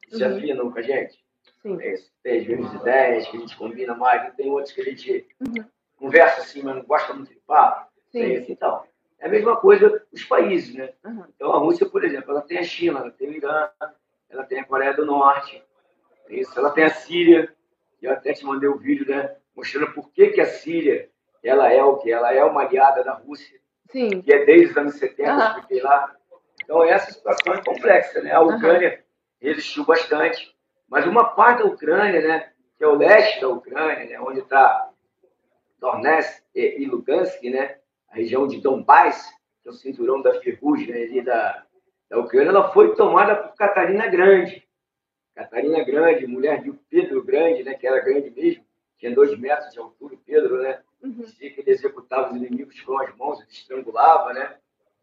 [0.04, 0.38] que se Uhum.
[0.38, 1.18] afinam com a gente.
[1.62, 1.78] Sim.
[1.82, 5.26] Isso, tem as mesmas ideias, que a gente combina mais, tem outros que a gente
[5.40, 5.64] Uhum.
[5.96, 7.90] conversa assim, mas não gosta muito de papo.
[8.12, 8.22] Sim.
[8.22, 8.86] e tal.
[9.20, 10.92] É a mesma coisa os países, né?
[11.06, 11.24] Uhum.
[11.36, 13.70] Então, a Rússia, por exemplo, ela tem a China, ela tem o Irã,
[14.30, 15.62] ela tem a Coreia do Norte,
[16.30, 17.54] isso, ela tem a Síria.
[18.02, 19.36] E eu até te mandei o vídeo, né?
[19.56, 21.10] Mostrando por que, que a Síria
[21.44, 22.12] ela é o que?
[22.12, 23.60] Ela é uma aliada da Rússia,
[23.92, 24.22] Sim.
[24.22, 25.42] que é desde os anos 70, Aham.
[25.42, 26.16] eu expliquei lá.
[26.64, 28.32] Então, essa situação é complexa, né?
[28.32, 29.04] A Ucrânia
[29.42, 30.56] resistiu bastante,
[30.88, 32.52] mas uma parte da Ucrânia, né?
[32.78, 34.20] Que é o leste da Ucrânia, né?
[34.20, 34.90] Onde está
[35.80, 37.78] Donetsk e e Lugansk, né?
[38.10, 39.30] A região de Donbass,
[39.62, 41.04] que é o cinturão da ferrugem né?
[41.04, 41.64] ali da,
[42.10, 44.68] da Ucrânia, ela foi tomada por Catarina Grande.
[45.40, 47.74] Catarina Grande, mulher de Pedro Grande, né?
[47.74, 48.62] Que era grande mesmo,
[48.98, 50.82] tinha dois metros de altura, Pedro, né?
[51.02, 51.12] Uhum.
[51.12, 54.58] Dizia que ele executava os inimigos com as mãos, ele estrangulava, né?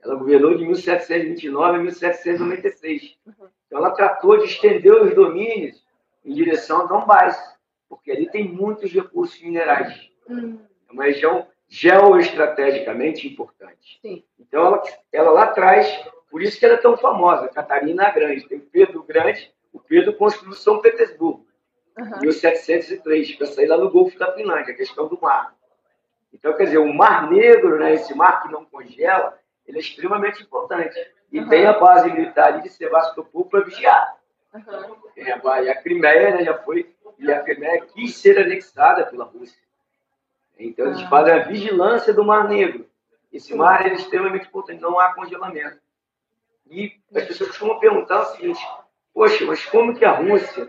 [0.05, 3.17] Ela governou de 1729 a 1796.
[3.27, 3.33] Uhum.
[3.67, 5.83] Então, ela tratou de estender os domínios
[6.23, 7.57] em direção a Donbass,
[7.89, 10.11] porque ali tem muitos recursos minerais.
[10.29, 13.99] Hum, É uma região geoestrategicamente importante.
[14.03, 14.23] Sim.
[14.39, 15.89] Então, ela, ela lá atrás,
[16.31, 18.47] por isso que ela é tão famosa, Catarina Grande.
[18.47, 21.47] Tem Pedro Grande, o Pedro construiu São Petersburgo,
[21.99, 25.55] em 1703, para sair lá no Golfo da Finlândia, a questão do mar.
[26.33, 30.43] Então, quer dizer, o Mar Negro, né, esse mar que não congela, ele é extremamente
[30.43, 30.95] importante.
[31.33, 31.49] E Uhum.
[31.49, 34.17] tem a base militar de Sebastopol para vigiar.
[35.17, 39.59] É, E a Crimeia né, já foi, e a Crimeia quis ser anexada pela Rússia.
[40.59, 41.09] Então eles Ah.
[41.09, 42.87] fazem a vigilância do Mar Negro.
[43.33, 45.79] Esse mar é extremamente importante, não há congelamento.
[46.71, 48.61] E as pessoas costumam perguntar o seguinte:
[49.17, 50.69] poxa, mas como que a Rússia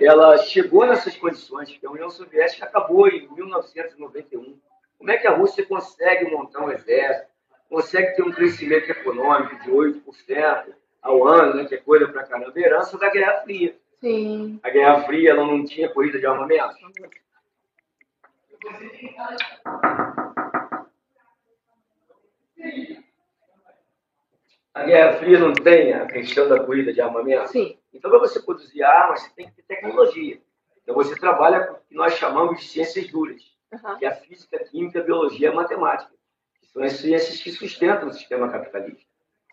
[0.00, 1.76] ela chegou nessas condições?
[1.76, 4.56] Que a União Soviética acabou em 1991.
[4.96, 7.26] Como é que a Rússia consegue montar um exército?
[7.68, 12.52] Consegue ter um crescimento econômico de 8% ao ano, né, que é coisa pra caramba,
[12.56, 13.76] herança da Guerra Fria.
[14.00, 14.60] Sim.
[14.62, 16.76] A Guerra Fria ela não tinha corrida de armamento.
[24.72, 27.48] A Guerra Fria não tem a questão da corrida de armamento.
[27.48, 27.77] Sim.
[27.92, 30.40] Então, para você produzir armas, você tem que ter tecnologia.
[30.82, 33.98] Então, você trabalha com o que nós chamamos de ciências duras, Aham.
[33.98, 36.12] que é a física, a química, a biologia e a matemática,
[36.60, 39.04] que são as ciências que sustentam o sistema capitalista.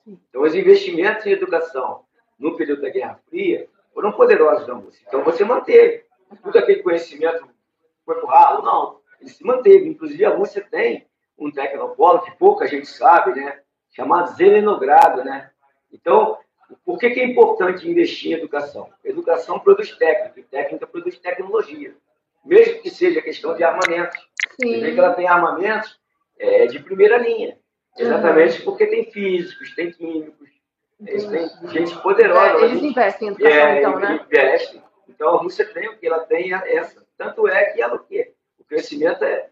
[0.06, 2.06] Então, os investimentos em educação
[2.38, 5.04] no período da Guerra Fria foram poderosos na Rússia.
[5.08, 6.06] Então, você manteve.
[6.44, 7.48] Tudo aquele conhecimento
[8.06, 8.64] foi pro ralo?
[8.64, 9.00] Não.
[9.20, 9.88] Ele se manteve.
[9.88, 13.62] Inclusive, a Rússia tem um tecnopolo que pouca gente sabe, né?
[13.96, 15.50] chamado Zelenogrado, né?
[15.92, 16.38] Então,
[16.84, 18.90] por que, que é importante investir em educação?
[19.04, 21.96] Educação produz técnica, e técnica produz tecnologia.
[22.44, 24.18] Mesmo que seja questão de armamentos.
[24.60, 24.94] Você vê Sim.
[24.94, 26.00] que ela tem armamentos
[26.40, 27.58] é, de primeira linha.
[27.98, 30.50] Exatamente porque tem físicos, tem químicos,
[31.06, 32.62] eles têm gente poderosa.
[32.62, 34.20] É, eles investem em educação, É, então, né?
[34.26, 34.82] investe.
[35.08, 37.06] Então a Rússia tem o que ela tem é essa.
[37.18, 38.34] Tanto é que ela o quê?
[38.60, 39.50] O crescimento é,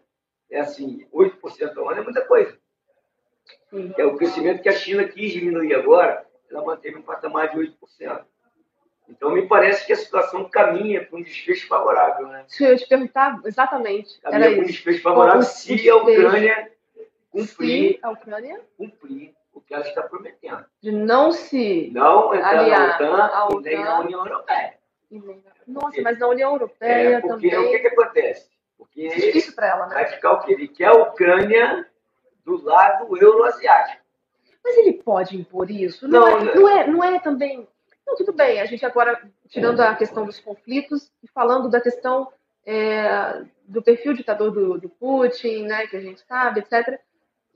[0.50, 2.56] é assim, 8% ao ano é muita coisa.
[3.70, 3.92] Sim.
[3.96, 8.24] É o crescimento que a China quis diminuir agora, ela manteve um patamar de 8%.
[9.08, 12.44] Então me parece que a situação caminha para um desfecho favorável, né?
[12.48, 14.18] Deixa eu te perguntar exatamente.
[14.20, 15.96] Caminha para um desfecho favorável se a.
[15.96, 16.70] Ucrânia
[17.30, 20.64] cumprir, Se a Ucrânia cumprir o que ela está prometendo.
[20.80, 21.90] de não se.
[21.92, 22.66] Não entrar
[23.00, 24.74] na OTAN e nem na União Europeia.
[25.66, 27.68] Nossa, mas na União Europeia É, porque também.
[27.68, 28.50] o que, que acontece?
[28.76, 29.94] Porque É difícil para ela, né?
[29.94, 30.52] vai ficar o quê?
[30.52, 31.86] Ele quer a Ucrânia
[32.44, 34.02] do lado euroasiático.
[34.64, 36.08] Mas ele pode impor isso?
[36.08, 36.54] Não, Não, é, né?
[36.54, 37.68] não, é, não é também.
[38.06, 42.28] Não, tudo bem, a gente agora, tirando a questão dos conflitos e falando da questão
[42.66, 46.98] é, do perfil ditador do, do Putin, né, que a gente sabe, etc.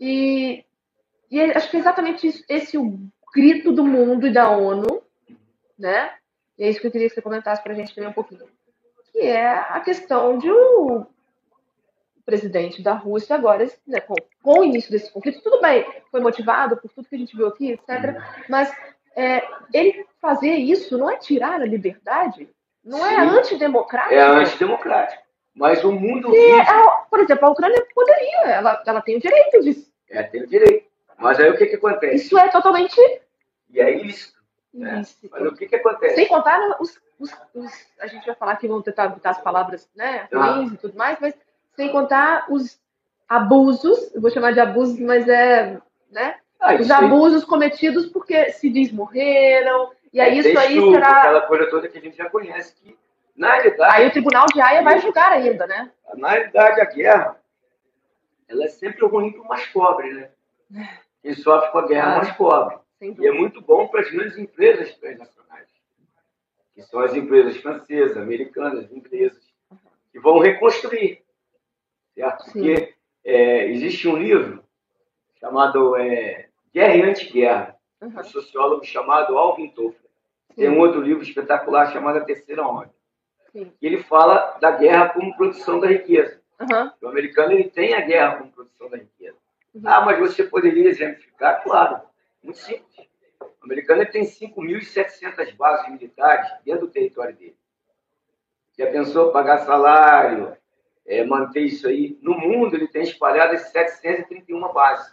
[0.00, 0.64] E,
[1.30, 2.98] e é- acho que é exatamente isso, esse o
[3.34, 5.02] grito do mundo e da ONU,
[5.78, 6.14] né?
[6.58, 8.46] E é isso que eu queria que você comentasse para a gente também um pouquinho.
[9.12, 11.06] que é a questão de o
[12.28, 16.76] presidente da Rússia agora, né, com, com, o início desse conflito, tudo bem, foi motivado
[16.76, 18.20] por tudo que a gente viu aqui, etc.
[18.50, 18.70] Mas
[19.16, 22.46] é, ele fazer isso não é tirar a liberdade?
[22.84, 24.14] Não é Sim, é antidemocrático?
[24.14, 25.22] É antidemocrático.
[25.54, 26.30] Mas o mundo.
[26.30, 26.60] vive...
[26.60, 26.64] É,
[27.08, 29.90] por exemplo, a Ucrânia poderia, ela, ela tem o direito disso.
[30.10, 30.86] É, tem o direito.
[31.16, 32.26] Mas aí o que, que acontece?
[32.26, 33.00] Isso é totalmente.
[33.70, 34.34] E é isso.
[34.74, 34.96] Né?
[34.96, 36.14] Mas o que, que acontece?
[36.14, 39.88] Sem contar os, os, os, A gente vai falar que vão tentar evitar as palavras
[39.96, 40.50] né, ah.
[40.50, 40.74] ruins ah.
[40.74, 41.34] e tudo mais, mas
[41.78, 42.76] sem contar os
[43.28, 45.80] abusos, vou chamar de abusos, mas é.
[46.10, 47.48] Né, ah, os abusos aí.
[47.48, 51.20] cometidos porque civis morreram, e aí é, isso aí estupro, será.
[51.20, 52.74] Aquela coisa toda que a gente já conhece.
[52.74, 52.98] Que,
[53.36, 53.94] na realidade.
[53.94, 55.92] Aí o Tribunal de Haia vai julgar ainda, né?
[56.16, 57.36] Na realidade, a guerra
[58.48, 60.30] ela é sempre ruim para o mais pobre, né?
[61.22, 62.76] Quem sofre com a guerra é mais pobre.
[63.00, 65.68] E é muito bom para as grandes empresas transnacionais,
[66.74, 69.44] que são as empresas francesas, americanas, inglesas,
[70.10, 71.22] que vão reconstruir.
[72.18, 72.44] Certo?
[72.46, 72.52] Sim.
[72.52, 74.64] Porque é, existe um livro
[75.38, 78.08] chamado é, Guerra e Antiguerra, uhum.
[78.08, 80.10] um sociólogo chamado Alvin Toffler.
[80.56, 82.90] Tem um outro livro espetacular chamado A Terceira Onda.
[83.52, 83.72] Sim.
[83.80, 86.40] ele fala da guerra como produção da riqueza.
[86.60, 86.90] Uhum.
[87.00, 89.36] O americano ele tem a guerra como produção da riqueza.
[89.72, 89.82] Uhum.
[89.84, 91.62] Ah, mas você poderia exemplificar?
[91.62, 92.00] Claro.
[92.42, 93.08] Muito simples.
[93.40, 97.56] O americano tem 5.700 bases militares dentro do território dele.
[98.76, 100.56] Já pensou pagar salário,
[101.08, 102.16] é, manter isso aí?
[102.22, 105.12] No mundo, ele tem espalhadas 731 bases,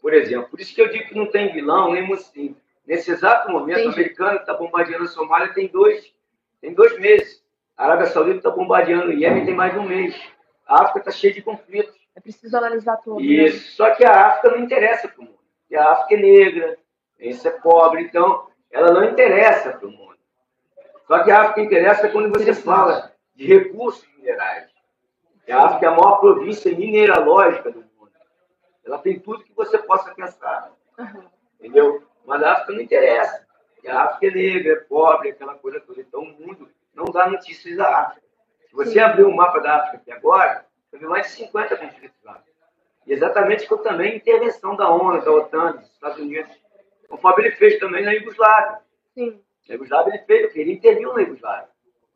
[0.00, 0.48] por exemplo.
[0.50, 2.56] Por isso que eu digo que não tem vilão, nem mocinho.
[2.86, 3.88] Nesse exato momento, Entendi.
[3.88, 6.12] o americano está bombardeando a Somália tem dois,
[6.60, 7.42] tem dois meses.
[7.76, 10.14] A Arábia Saudita está bombardeando o Iêmen tem mais de um mês.
[10.66, 11.94] A África está cheia de conflitos.
[12.14, 13.20] É preciso analisar tudo.
[13.20, 13.26] Né?
[13.26, 13.56] Isso.
[13.56, 13.70] Né?
[13.76, 15.42] Só que a África não interessa para o mundo
[15.72, 16.78] que a África é negra,
[17.18, 20.18] isso é pobre, então ela não interessa para o mundo.
[21.06, 24.68] Só que a África interessa quando você fala de recursos minerais.
[25.50, 28.12] A África é a maior província mineralógica do mundo.
[28.84, 30.72] Ela tem tudo que você possa pensar.
[30.98, 31.24] Uhum.
[31.58, 32.02] Entendeu?
[32.24, 33.46] Mas a África não interessa.
[33.82, 36.00] E a África é negra, é pobre, aquela coisa toda.
[36.00, 38.26] Então o mundo não dá notícias da África.
[38.68, 41.76] Se você abrir o um mapa da África aqui agora, você vê mais de 50
[41.76, 42.42] conflitos lá.
[43.06, 46.52] E exatamente com também intervenção da ONU, da OTAN, dos Estados Unidos.
[47.08, 48.78] Conforme ele fez também na Iugoslávia.
[49.14, 49.42] Sim.
[49.68, 50.60] Na Iugoslávia ele fez o quê?
[50.60, 51.68] Ele interviu na Iugoslávia.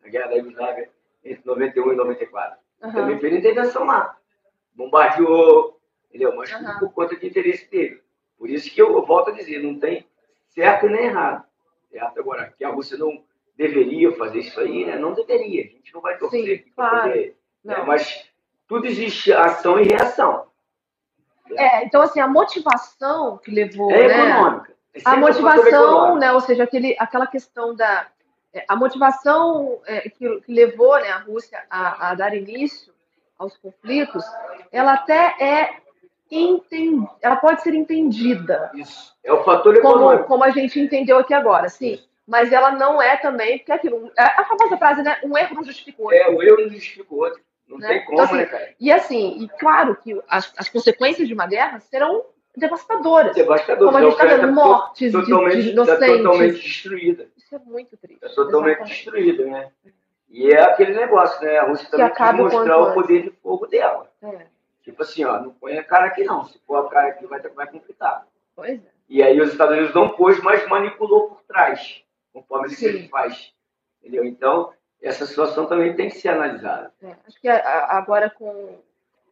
[0.03, 0.91] Na guerra da Iugoslávia
[1.25, 2.59] entre 91 e 94.
[2.83, 2.93] Uhum.
[2.93, 4.17] Também fez intervenção lá.
[4.75, 6.35] Bombardeou, entendeu?
[6.37, 6.79] Mas uhum.
[6.79, 8.03] por conta de interesse dele.
[8.39, 10.07] Por isso que eu, eu volto a dizer, não tem
[10.49, 11.45] certo nem errado.
[11.91, 12.21] Certo?
[12.21, 13.25] Agora, que a Rússia não
[13.57, 14.99] deveria fazer isso aí, né?
[14.99, 15.65] Não deveria.
[15.65, 17.09] A gente não vai torcer Sim, claro.
[17.09, 17.37] poder.
[17.65, 17.83] Né?
[17.87, 18.31] Mas
[18.69, 20.47] tudo existe ação e reação.
[21.57, 23.91] É, então, assim, a motivação que levou.
[23.91, 24.77] É né, econômica.
[24.95, 28.09] É a motivação, né, ou seja, aquele, aquela questão da.
[28.57, 32.91] É, a motivação é, que, levou né, a Rússia a, a, dar início
[33.39, 34.25] aos conflitos,
[34.73, 35.77] ela até é
[36.31, 38.71] entend, ela pode ser entendida.
[38.75, 39.15] Isso.
[39.23, 40.25] É o fator econômico.
[40.25, 42.01] Como, como a gente entendeu aqui agora, sim.
[42.27, 44.11] Mas ela não é também, porque aquilo.
[44.19, 45.19] É a famosa frase, né?
[45.23, 46.11] Um erro não justificou.
[46.11, 47.41] É, o erro não justificou outro.
[47.69, 47.89] Não né?
[47.89, 48.75] tem como, então, assim, né, cara?
[48.81, 52.25] E assim, e claro que as, as consequências de uma guerra serão
[52.57, 53.35] devastadoras.
[53.35, 53.85] Devastadoras.
[53.85, 56.01] Como a gente está vendo mortes de, de inocentes.
[56.01, 57.29] Tá totalmente destruída.
[57.57, 58.25] É muito triste.
[58.25, 58.95] Está totalmente exatamente.
[58.95, 59.73] destruída, né?
[60.29, 61.59] E é aquele negócio, né?
[61.59, 64.11] A Rússia também quer mostrar o poder de fogo dela.
[64.23, 64.47] É.
[64.83, 66.45] Tipo assim, ó, não põe a cara aqui não.
[66.45, 68.27] Se pôr a cara aqui vai, vai complicar.
[68.55, 68.97] Pois é.
[69.09, 73.55] E aí os Estados Unidos não pôs, mas manipulou por trás, conforme ele faz.
[74.01, 74.25] Entendeu?
[74.25, 76.93] Então, essa situação também tem que ser analisada.
[77.03, 78.79] É, acho que agora com.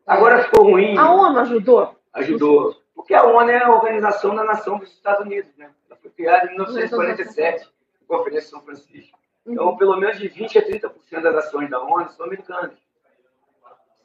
[0.07, 0.97] Agora é, ficou ruim.
[0.97, 1.97] A ONU ajudou?
[2.13, 2.77] Ajudou.
[2.95, 5.71] Porque a ONU é a Organização da Nação dos Estados Unidos, né?
[5.89, 7.69] Ela foi criada em 1947, a
[8.07, 9.19] Conferência de São Francisco.
[9.47, 9.77] Então, uhum.
[9.77, 12.79] pelo menos de 20% a 30% das ações da ONU são americanas.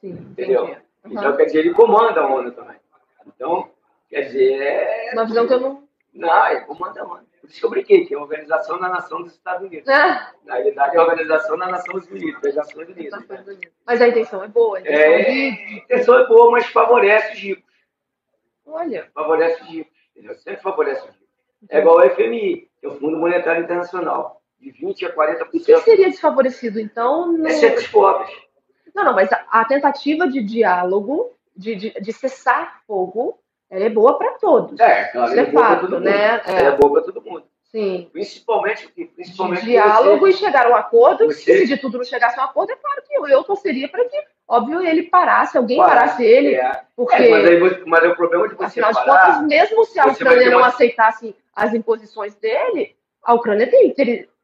[0.02, 0.66] Sim, Entendeu?
[0.66, 0.76] Uhum.
[1.06, 2.78] Então, quer dizer, ele comanda a ONU também.
[3.26, 3.70] Então,
[4.10, 4.62] quer dizer.
[4.62, 5.12] É...
[5.14, 5.88] Uma visão que eu não.
[6.14, 7.30] Não, ele comanda a ONU.
[7.40, 9.88] Por isso que eu brinquei, que é a Organização da Nação dos Estados Unidos.
[9.88, 10.34] Ah.
[10.44, 13.26] Na realidade, é a Organização da Nações Unidas, das Nações Unidas.
[13.86, 14.78] Mas a intenção é boa.
[14.78, 15.32] A intenção, é, de...
[15.32, 17.74] a intenção é boa, mas favorece os ricos.
[18.66, 19.10] Olha.
[19.14, 19.98] Favorece os ricos.
[20.16, 20.36] Entendeu?
[20.36, 21.19] Sempre favorece os ricos.
[21.70, 24.42] É igual ao FMI, que é o Fundo Monetário Internacional.
[24.60, 25.50] De 20% a 40%.
[25.54, 27.32] E quem seria desfavorecido, então?
[27.32, 27.48] No...
[27.48, 28.30] É sempre os pobres.
[28.94, 33.90] Não, não, mas a, a tentativa de diálogo, de, de, de cessar fogo, ela é
[33.90, 34.80] boa para todos.
[34.80, 36.42] É, claro, Isso é, é fato, né?
[36.46, 36.60] É.
[36.60, 37.46] Ela é boa para todo mundo.
[37.72, 38.10] Sim.
[38.12, 41.26] Principalmente, principalmente diálogo você, e chegar a um acordo.
[41.28, 41.60] Você...
[41.60, 44.06] Se de tudo não chegasse a um acordo, é claro que eu, eu torceria para
[44.06, 46.56] que, óbvio, ele parasse, alguém parasse ele.
[46.56, 46.82] É.
[46.96, 49.86] Porque, é, mas, aí, mas é o problema de você Afinal parar, de contas, mesmo
[49.86, 50.68] se a Ucrânia não uma...
[50.68, 53.94] aceitasse as imposições dele, a Ucrânia tem.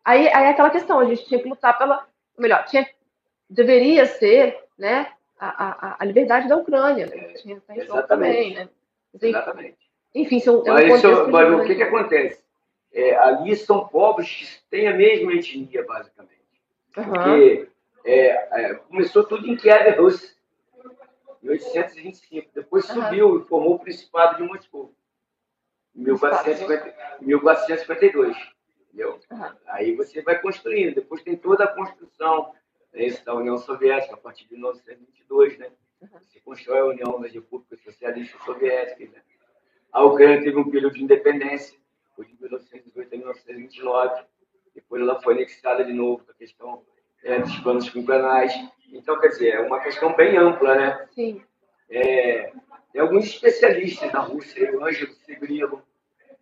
[0.03, 2.05] Aí, aí é aquela questão, a gente tinha que lutar pela.
[2.37, 2.87] Melhor, tinha
[3.49, 5.07] deveria ser né,
[5.39, 7.07] a, a, a liberdade da Ucrânia.
[7.07, 7.33] Né?
[7.41, 8.07] Tinha jogo exatamente.
[8.07, 8.69] também, né?
[9.13, 9.77] Mas, Exatamente.
[10.13, 12.44] Enfim, são, é um Mas, isso- mas o que, que acontece?
[12.95, 16.39] É, ali são povos que têm a mesma etnia, basicamente.
[16.97, 17.11] Aham.
[17.11, 17.69] Porque
[18.05, 18.27] é,
[18.61, 20.33] é, começou tudo em Kiev Rus,
[21.43, 22.51] em 1825.
[22.55, 23.03] Depois Aham.
[23.03, 24.95] subiu e formou o Principado de Moscou,
[25.93, 28.37] em 1450 1452.
[28.87, 29.19] Entendeu?
[29.29, 29.57] Aham.
[29.67, 30.95] Aí você vai construindo.
[30.95, 32.53] Depois tem toda a construção
[32.93, 35.57] né, da União Soviética, a partir de 1922.
[35.57, 35.69] Né?
[35.99, 39.09] Você constrói a União das Repúblicas Socialistas Soviéticas.
[39.11, 39.21] Né?
[39.91, 41.77] A Ucrânia teve um período de independência,
[42.15, 44.23] foi de 1918 a 1929.
[44.73, 46.83] Depois ela foi anexada de novo com a questão
[47.23, 48.53] é, dos planos quinquenais.
[48.91, 51.07] Então, quer dizer, é uma questão bem ampla, né?
[51.13, 51.41] Sim.
[51.89, 52.51] É,
[52.91, 55.83] tem alguns especialistas na Rússia, o Ângelo Segrilo,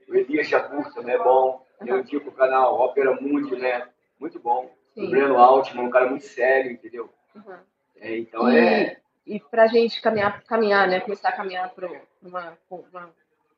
[0.07, 1.65] o Elias Jabur também é bom.
[1.85, 3.87] Eu indico o canal Ópera Mundi, né?
[4.19, 4.71] Muito bom.
[4.93, 5.07] Sim.
[5.07, 7.09] O Breno Altman, um cara muito sério, entendeu?
[7.35, 7.59] Aham.
[7.97, 8.97] É, então é.
[9.25, 11.89] E, e para a gente caminhar, caminhar, né, começar a caminhar para
[12.21, 13.09] uma, uma,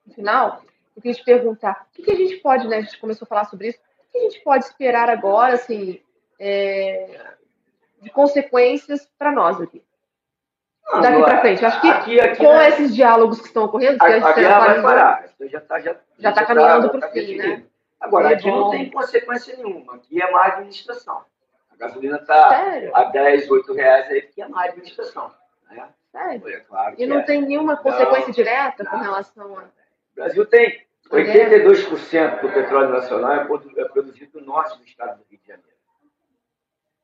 [0.06, 0.64] no final,
[0.96, 3.46] eu queria te perguntar, o que, a gente pode, né, a gente começou a falar
[3.46, 6.02] sobre isso, o que a gente pode esperar agora, assim,
[6.40, 7.20] é,
[8.02, 9.84] de consequências para nós aqui,
[10.86, 11.62] Não, daqui agora, para frente?
[11.62, 14.60] Eu acho que aqui, aqui, com né, esses diálogos que estão ocorrendo, a, a guerra
[14.60, 15.26] vai parar.
[15.42, 17.64] Já está já, Já tá tá- caminhando pro tá fim, né?
[18.00, 18.60] Agora, É aqui bom.
[18.60, 19.96] não tem consequência nenhuma.
[19.96, 21.24] Aqui é má administração.
[21.72, 25.32] A gasolina está a 10, 8 reais aí, porque é má administração.
[25.70, 25.90] Né?
[26.12, 26.48] Sério?
[26.48, 27.24] É claro E não é.
[27.24, 29.04] tem nenhuma Não, consequência direta com não.
[29.04, 29.64] relação a.
[29.64, 35.26] O Brasil tem 82% do petróleo nacional é é produzido no norte do estado do
[35.30, 35.76] Rio de Janeiro.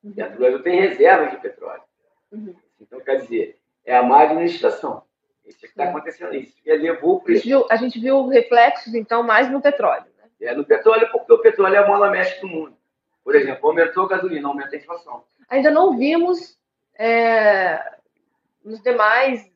[0.03, 1.83] E o Brasil tem reservas de petróleo.
[2.31, 2.55] Uhum.
[2.79, 5.03] Então, quer dizer, é a má administração.
[5.45, 5.89] Isso que está Sim.
[5.89, 6.55] acontecendo isso.
[6.65, 7.23] E levou
[7.69, 10.05] A a gente viu reflexos, então, mais no petróleo.
[10.17, 10.49] Né?
[10.49, 12.75] É no petróleo, porque o petróleo é a mola mestre do mundo.
[13.23, 15.23] Por exemplo, aumentou a gasolina, aumenta a inflação.
[15.47, 16.57] Ainda não vimos
[16.97, 17.97] é,
[18.63, 19.51] nos demais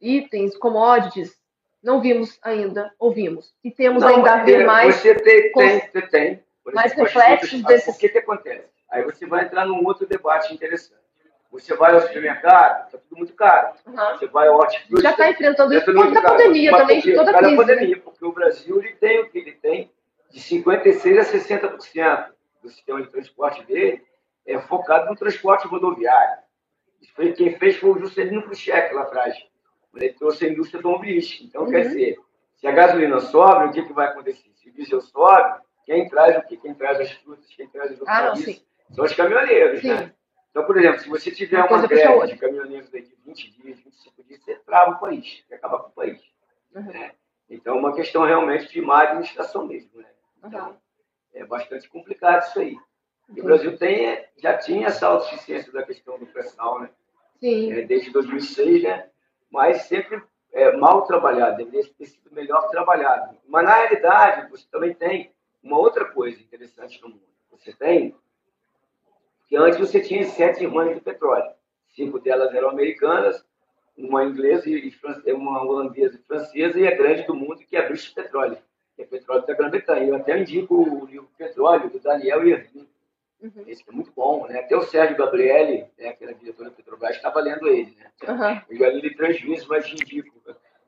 [0.00, 1.36] itens, commodities,
[1.84, 3.54] não vimos ainda, ouvimos.
[3.62, 4.96] E temos Não, ainda a ver é, mais.
[4.96, 6.44] Você tem, tem, você tem.
[6.72, 8.68] Mais reflexos desses- O que, que acontece?
[8.90, 11.02] Aí você vai entrar num outro debate interessante.
[11.50, 13.74] Você vai ao supermercado, está tudo muito caro.
[13.86, 14.16] Aham.
[14.16, 15.02] Você vai ao hortifruti.
[15.02, 17.34] Já está enfrentando é isso por causa muito da pandemia Mas também, de toda a
[17.34, 17.56] Por causa crise.
[17.56, 17.74] da né?
[17.74, 19.92] pandemia, porque o Brasil ele tem o que ele tem
[20.30, 22.26] de 56% a 60%
[22.62, 24.02] do sistema de transporte dele
[24.46, 26.38] é focado no transporte rodoviário.
[27.00, 29.36] Isso foi, quem fez foi o Juscelino Kubitschek lá atrás.
[29.96, 31.44] Ele trouxe a indústria automobilística.
[31.44, 31.88] Então, quer Uhum.
[31.88, 32.18] dizer,
[32.56, 34.50] se a gasolina sobe, o que, que vai acontecer?
[34.54, 36.56] Se o diesel sobe, quem traz o que?
[36.56, 38.64] Quem traz as frutas, quem traz os Ah, serviços sim.
[38.94, 39.88] são os caminhoneiros, Sim.
[39.88, 40.12] né?
[40.50, 44.22] Então, por exemplo, se você tiver Uma greve de caminhoneiros aí de 20 dias, 25
[44.24, 46.20] dias, você trava o país, você acaba com o país.
[46.74, 46.82] Uhum.
[46.84, 47.12] né?
[47.50, 49.90] Então, é uma questão realmente de má administração mesmo.
[50.00, 50.06] Né?
[50.44, 50.76] Então, Uhum.
[51.34, 52.76] é bastante complicado isso aí.
[53.34, 56.90] E o Brasil tem, já tinha essa autossuficiência da questão do pré-sal, né?
[57.40, 57.72] Sim.
[57.72, 59.08] É, desde 2006, né?
[59.54, 60.20] Mas sempre
[60.52, 63.36] é, mal trabalhado, deveria ter sido melhor trabalhado.
[63.46, 65.30] Mas, na realidade, você também tem
[65.62, 67.22] uma outra coisa interessante no mundo.
[67.52, 68.16] Você tem
[69.46, 71.52] que antes você tinha sete irmãs do petróleo.
[71.94, 73.44] Cinco delas eram americanas,
[73.96, 77.80] uma inglesa e fran- uma holandesa e francesa, e a grande do mundo, que é
[77.80, 78.58] a British Petroleum,
[78.96, 80.08] que é petróleo da Grã-Bretanha.
[80.08, 82.88] Eu até indico o livro Petróleo, do Daniel Irving.
[83.44, 83.64] Uhum.
[83.66, 84.60] Esse que é muito bom, né?
[84.60, 88.10] Até o Sérgio Gabrielli, né, que era diretor da Petrobras, estava lendo ele, né?
[88.26, 88.62] Uhum.
[88.70, 90.34] Eu já li ele três vezes, mas indico.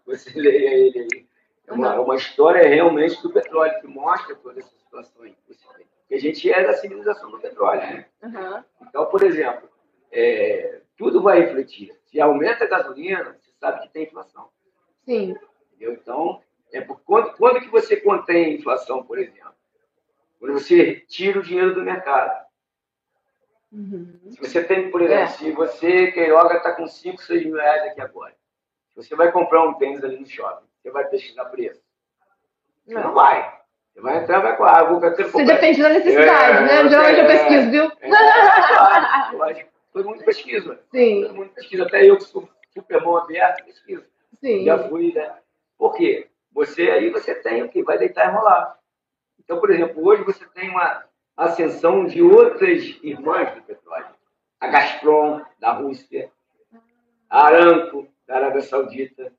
[0.06, 1.26] Você leia ele aí.
[1.66, 2.04] É uma, Uhum.
[2.04, 5.32] uma história realmente do petróleo, que mostra toda essa situação aí.
[5.32, 5.86] que você tem.
[6.00, 8.06] Porque a gente é da civilização do petróleo, né?
[8.22, 8.64] Uhum.
[8.88, 9.68] Então, por exemplo,
[10.10, 11.92] é, tudo vai refletir.
[12.06, 14.48] Se aumenta a gasolina, você sabe que tem inflação.
[15.04, 15.34] Sim.
[15.72, 15.92] Entendeu?
[15.92, 16.40] Então,
[16.72, 19.52] é por, quando, quando que você contém a inflação, por exemplo?
[20.38, 22.45] Quando você tira o dinheiro do mercado.
[23.76, 24.18] Uhum.
[24.30, 25.26] Se você tem, por exemplo, É.
[25.26, 28.34] se você, Queiroga, está com 5, 6 mil reais aqui agora.
[28.88, 31.82] Se você vai comprar um tênis ali no shopping, você vai pesquisar preço?
[32.86, 33.14] Você não Não.
[33.14, 33.54] vai.
[33.92, 35.14] Você vai entrar, vai com a água.
[35.14, 36.88] quer Se depende da necessidade, É, né?
[36.88, 37.28] Geralmente eu é.
[37.28, 37.84] pesquiso, viu?
[38.00, 39.70] É, claro, lógico.
[39.92, 40.80] Todo mundo pesquisa.
[40.90, 41.82] Sim, Todo mundo pesquisa.
[41.84, 44.04] Até eu que sou super bom aberto, pesquiso.
[44.40, 44.64] sim.
[44.64, 45.34] Já fui, né?
[45.78, 46.28] Por quê?
[46.52, 47.82] Você aí você tem o que?
[47.82, 48.78] Vai deitar e rolar.
[49.38, 51.04] Então, por exemplo, hoje você tem uma
[51.36, 54.06] ascensão de outras irmãs do petróleo.
[54.60, 56.30] A Gazprom, da Rússia,
[57.28, 59.32] a Aramco, da Arábia Saudita,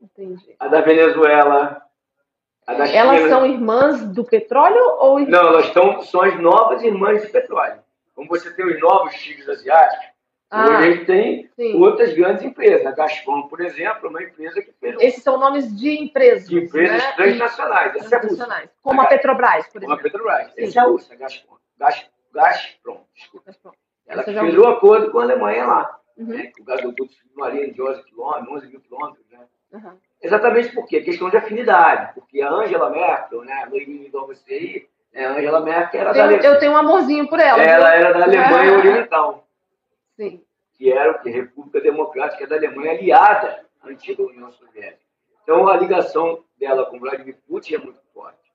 [0.00, 0.56] Entendi.
[0.58, 1.82] a da Venezuela,
[2.66, 2.98] a da China.
[2.98, 7.82] Elas são irmãs do petróleo ou Não, elas estão, são as novas irmãs de petróleo.
[8.14, 10.09] Como você tem os novos tigres asiáticos,
[10.50, 11.80] Ah, hoje a gente tem sim.
[11.80, 12.84] outras grandes empresas.
[12.84, 16.48] A Gazprom, por exemplo, é uma empresa que fez um Esses são nomes de empresas.
[16.48, 17.12] de empresas né?
[17.12, 17.94] transnacionais.
[17.96, 18.18] Essa é.
[18.18, 18.70] Transnacionais.
[18.82, 20.02] Como a Petrobras, por Como a exemplo.
[20.10, 20.52] Petrobras.
[20.56, 21.56] Essa é a Rússia, a Gazprom.
[21.78, 23.52] Gaz, Gazprom, desculpa.
[23.64, 23.70] Bom,
[24.06, 25.96] Ela já fez o acordo com a Alemanha lá.
[26.18, 26.26] Uhum.
[26.26, 26.52] Né?
[26.60, 29.38] O gasoduto submarino de 11 quilômetros, 11 mil quilômetros, né?
[29.72, 29.92] Uhum.
[30.20, 31.00] Exatamente por quê?
[31.00, 32.12] Questão de afinidade.
[32.14, 33.52] Porque a Angela Merkel, né?
[33.64, 33.68] A
[34.26, 35.26] você aí, né?
[35.26, 37.62] a Angela Merkel era da, Tenho- Ale- eu tenho um amorzinho por ela.
[37.62, 37.98] ela viu?
[38.06, 39.46] era da Alemanha Oriental.
[40.20, 40.44] Sim.
[40.74, 41.30] que era o que?
[41.30, 45.00] República Democrática da Alemanha, aliada à antiga União Soviética.
[45.42, 48.52] Então, a ligação dela com Vladimir Putin é muito forte.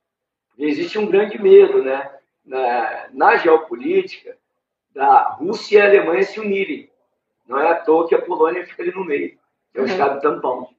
[0.59, 4.38] E existe um grande medo né, na, na geopolítica
[4.93, 6.89] da Rússia e a Alemanha se unirem.
[7.47, 9.38] Não é à toa que a Polônia fica ali no meio,
[9.74, 9.88] é o Uhum.
[9.88, 10.70] Estado tampão.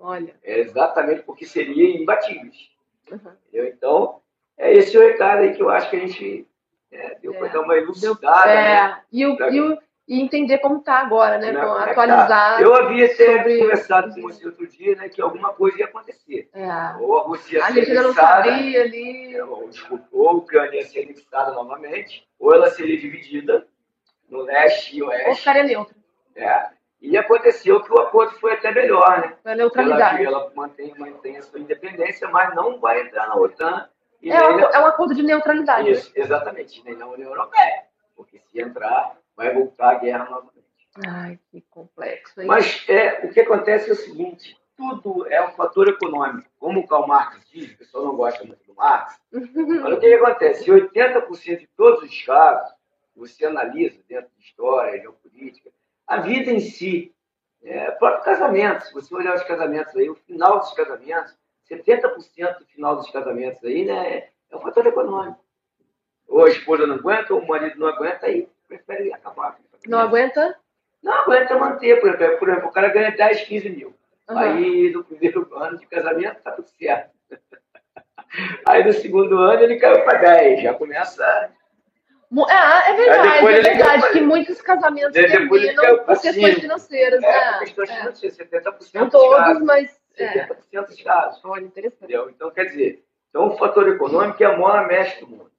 [0.00, 0.34] Olha.
[0.42, 2.70] É exatamente porque seria imbatíveis.
[3.10, 3.32] Uhum.
[3.52, 4.20] Então,
[4.58, 6.46] é esse o recado aí que eu acho que a gente
[6.92, 7.50] é, deu para É.
[7.50, 8.46] dar uma elucidada.
[8.46, 8.76] né?
[8.90, 9.78] É, e, o, e, o-
[10.08, 11.50] e entender como tá agora, né?
[11.50, 11.58] Né?
[11.60, 12.28] É que atualizar.
[12.56, 12.62] tá?
[12.62, 16.48] Eu havia até sobre- conversado com você outro dia, né, que alguma coisa ia acontecer.
[16.54, 16.68] É.
[17.00, 19.40] Ou a Rússia ia A gente não sabia ali.
[19.40, 23.66] ou, desculpa, ou a Ucrânia ia ser anexada novamente, ou ela seria dividida
[24.30, 25.38] no leste e Ou oeste.
[25.40, 25.94] ficaria neutro.
[26.36, 26.68] É.
[27.02, 29.34] E aconteceu que o acordo foi até melhor, né?
[29.44, 30.24] A Ela, neutralidade.
[30.24, 33.88] ela mantém, mantém a sua independência, mas não vai entrar na OTAN
[34.26, 35.84] e É, um- é um acordo de neutralidade.
[35.84, 35.90] né?
[35.92, 37.84] Isso, exatamente, nem na União Europeia.
[38.14, 40.56] Porque se entrar, vai voltar a guerra novamente.
[41.06, 42.40] Ai, que complexo.
[42.40, 42.46] hein?
[42.46, 46.48] Mas é, o que acontece é o seguinte: tudo é um fator econômico.
[46.58, 49.20] Como o Karl Marx diz, o pessoal não gosta muito do Marx,
[49.84, 52.74] olha o que, acontece: 80% de todos os casos,
[53.14, 55.70] você analisa dentro de história, geopolítica,
[56.06, 57.14] a vida em si,
[57.62, 61.36] é, próprio casamento, se você olhar os casamentos aí, o final dos casamentos,
[61.70, 64.08] 70% do final dos casamentos aí, né?
[64.08, 65.44] É, é um fator econômico.
[66.28, 69.56] Ou a esposa não aguenta, ou o marido não aguenta, aí prefere acabar.
[69.86, 70.56] Não aguenta?
[71.02, 73.94] Não aguenta manter, por exemplo, por exemplo o cara ganha 10, 15 mil.
[74.28, 74.38] Uhum.
[74.38, 77.10] Aí no primeiro ano de casamento tá tudo certo.
[78.66, 81.24] Aí no segundo ano ele caiu para 10, já começa.
[82.48, 87.58] É, é verdade, é verdade caiu, que muitos casamentos terminam por questões financeiras, é, né?
[87.60, 87.96] Questões é.
[88.00, 90.82] financeiras, 70% Todos, mas 70% é.
[90.82, 91.44] dos casos.
[91.44, 92.12] Olha, interessante.
[92.12, 95.52] Então, quer dizer, então o fator econômico é a maior mestre do mundo.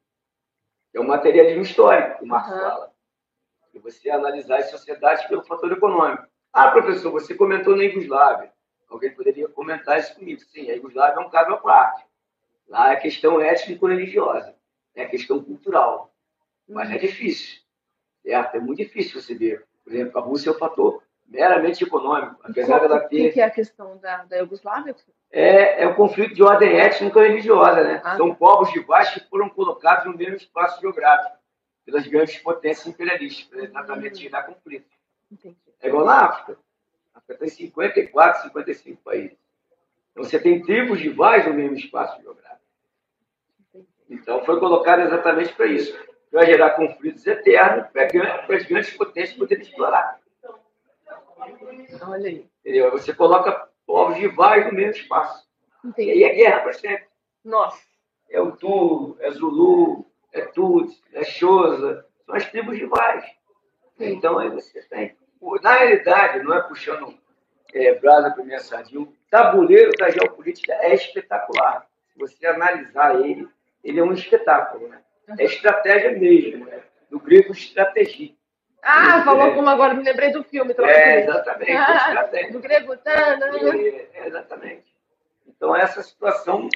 [0.93, 2.59] É o materialismo histórico que o Marx uhum.
[2.59, 2.93] fala.
[3.73, 6.25] E você analisar as sociedades pelo fator econômico.
[6.51, 8.51] Ah, professor, você comentou na Iugoslávia.
[8.89, 10.41] Alguém poderia comentar isso comigo.
[10.41, 12.05] Sim, a Iugoslávia é um caso à parte.
[12.67, 14.55] Lá é questão étnico-religiosa,
[14.95, 15.09] é né?
[15.09, 16.13] questão cultural.
[16.67, 16.99] Mas é uhum.
[16.99, 17.61] difícil,
[18.23, 18.55] certo?
[18.55, 19.65] É muito difícil você ver.
[19.83, 22.37] Por exemplo, a Rússia é o fator meramente econômico.
[22.43, 24.95] Apesar dela O que, ter que é a questão da, da Iugoslávia?
[25.31, 28.01] é, é um conflito de ordem étnico-religiosa, né?
[28.03, 28.15] Ah.
[28.15, 31.35] São povos rivais que foram colocados no mesmo espaço geográfico
[31.85, 34.87] pelas grandes potências imperialistas, para exatamente gerar conflito.
[35.31, 35.57] Entendi.
[35.81, 36.59] É igual na África.
[37.13, 39.37] A África tem 54, 55 países.
[40.11, 42.61] Então você tem tribos rivais no mesmo espaço geográfico.
[43.69, 43.87] entendi.
[44.09, 45.97] Então foi colocado exatamente para isso.
[46.31, 50.19] Para gerar conflitos eternos para as grandes potências poderem explorar.
[52.01, 52.49] Olha aí.
[52.61, 52.91] Entendeu?
[52.91, 55.47] Você coloca povos rivais no mesmo espaço.
[55.83, 56.11] E Entendi.
[56.11, 57.07] aí é guerra para sempre.
[57.43, 57.81] Nossa.
[58.29, 63.23] é o Tu, é Zulu, é Tuts, é Xhosa, são as tribos rivais.
[63.97, 64.13] Sim.
[64.13, 65.15] Então aí você tem.
[65.61, 67.17] Na realidade, não é puxando
[67.73, 71.87] é, brasa para minha sardinha, o tabuleiro da geopolítica é espetacular.
[72.11, 73.47] Se você analisar ele,
[73.83, 74.87] ele é um espetáculo.
[74.87, 75.01] Né?
[75.37, 76.81] É estratégia mesmo, né?
[77.09, 78.35] do grego estratégia.
[78.83, 79.23] Ah, É.
[79.23, 80.73] falou como agora, me lembrei do filme.
[80.79, 82.95] É, exatamente, Ah, do grego.
[82.97, 83.73] Tá, não, não.
[83.73, 84.85] É, é, exatamente.
[85.47, 86.69] Então, essa situação,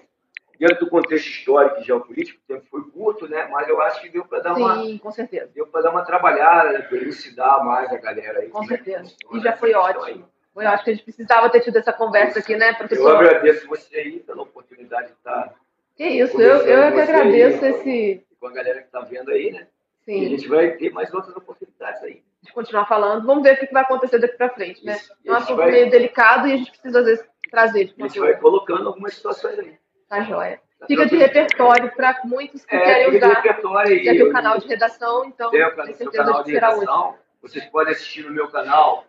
[0.59, 3.47] dentro do contexto histórico e geopolítico, o tempo foi curto, né?
[3.51, 5.49] mas eu acho que deu para dar uma Sim, com certeza.
[5.53, 6.79] deu para dar uma trabalhada, né?
[6.81, 8.49] para elucidar mais a galera aí.
[8.49, 9.13] Com é certeza.
[9.33, 10.27] E já foi ótimo.
[10.53, 12.71] Foi ótimo que a gente precisava ter tido essa conversa aqui, né, aí.
[12.71, 13.15] Eu professor?
[13.15, 15.53] agradeço você aí pela oportunidade de estar
[15.95, 18.25] Que isso, eu, eu é que agradeço aí, esse.
[18.39, 19.67] com a galera que está vendo aí, né?
[20.07, 22.21] E a Sim, gente vai ter mais outras oportunidades aí.
[22.41, 23.25] de continuar falando.
[23.25, 24.93] Vamos ver o que vai acontecer daqui pra frente, né?
[24.95, 25.13] Isso.
[25.25, 28.07] É um assunto vai- meio delicado e a gente precisa, às vezes, trazer de A
[28.07, 29.75] gente vai colocando algumas situações aí.
[30.09, 30.59] Tá joia.
[30.79, 33.41] Tá Fica de repertório para muitos que É, querem fica de usar.
[33.41, 34.03] repertório aí.
[34.03, 37.15] Já tem o canal de redação, então Tem o tenho certeza canal de será redação.
[37.43, 39.05] Vocês podem assistir no meu canal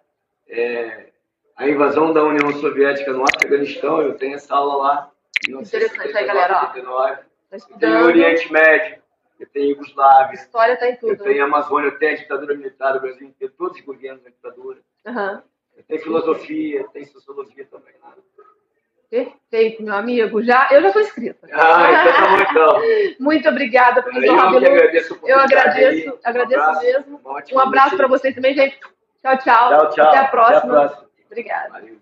[0.48, 1.06] é,
[1.56, 4.02] a invasão da União Soviética no Afeganistão.
[4.02, 5.10] Eu tenho essa aula lá.
[5.48, 6.72] Interessante aí, galera, ó.
[6.74, 7.16] 1979.
[7.16, 8.04] Tá tenho estudando.
[8.04, 9.01] Oriente Médio,
[9.42, 11.24] eu tenho Iugoslávia, História tá em eu tudo.
[11.24, 11.42] tenho né?
[11.42, 14.78] Amazônia, eu tenho a ditadura militar do Brasil inteiro, todos os governos da ditadura.
[15.06, 15.42] Aham.
[15.76, 17.94] Eu tenho filosofia, tem sociologia também.
[18.02, 18.14] lá.
[19.10, 20.42] Perfeito, meu amigo.
[20.42, 21.46] Já, eu já estou inscrita.
[21.52, 23.16] Ah, então tá bom então.
[23.20, 24.66] Muito obrigada, professor Eu que Rabilu.
[24.66, 26.18] agradeço a Eu agradeço, aí.
[26.24, 27.20] agradeço um abraço, mesmo.
[27.24, 28.78] ótima Um abraço para vocês também, gente.
[29.20, 29.68] Tchau, tchau.
[29.68, 30.08] Tchau, tchau.
[30.08, 30.58] Até a próxima.
[30.58, 31.08] Até a próxima.
[31.26, 31.68] Obrigada.
[31.70, 32.01] Valeu.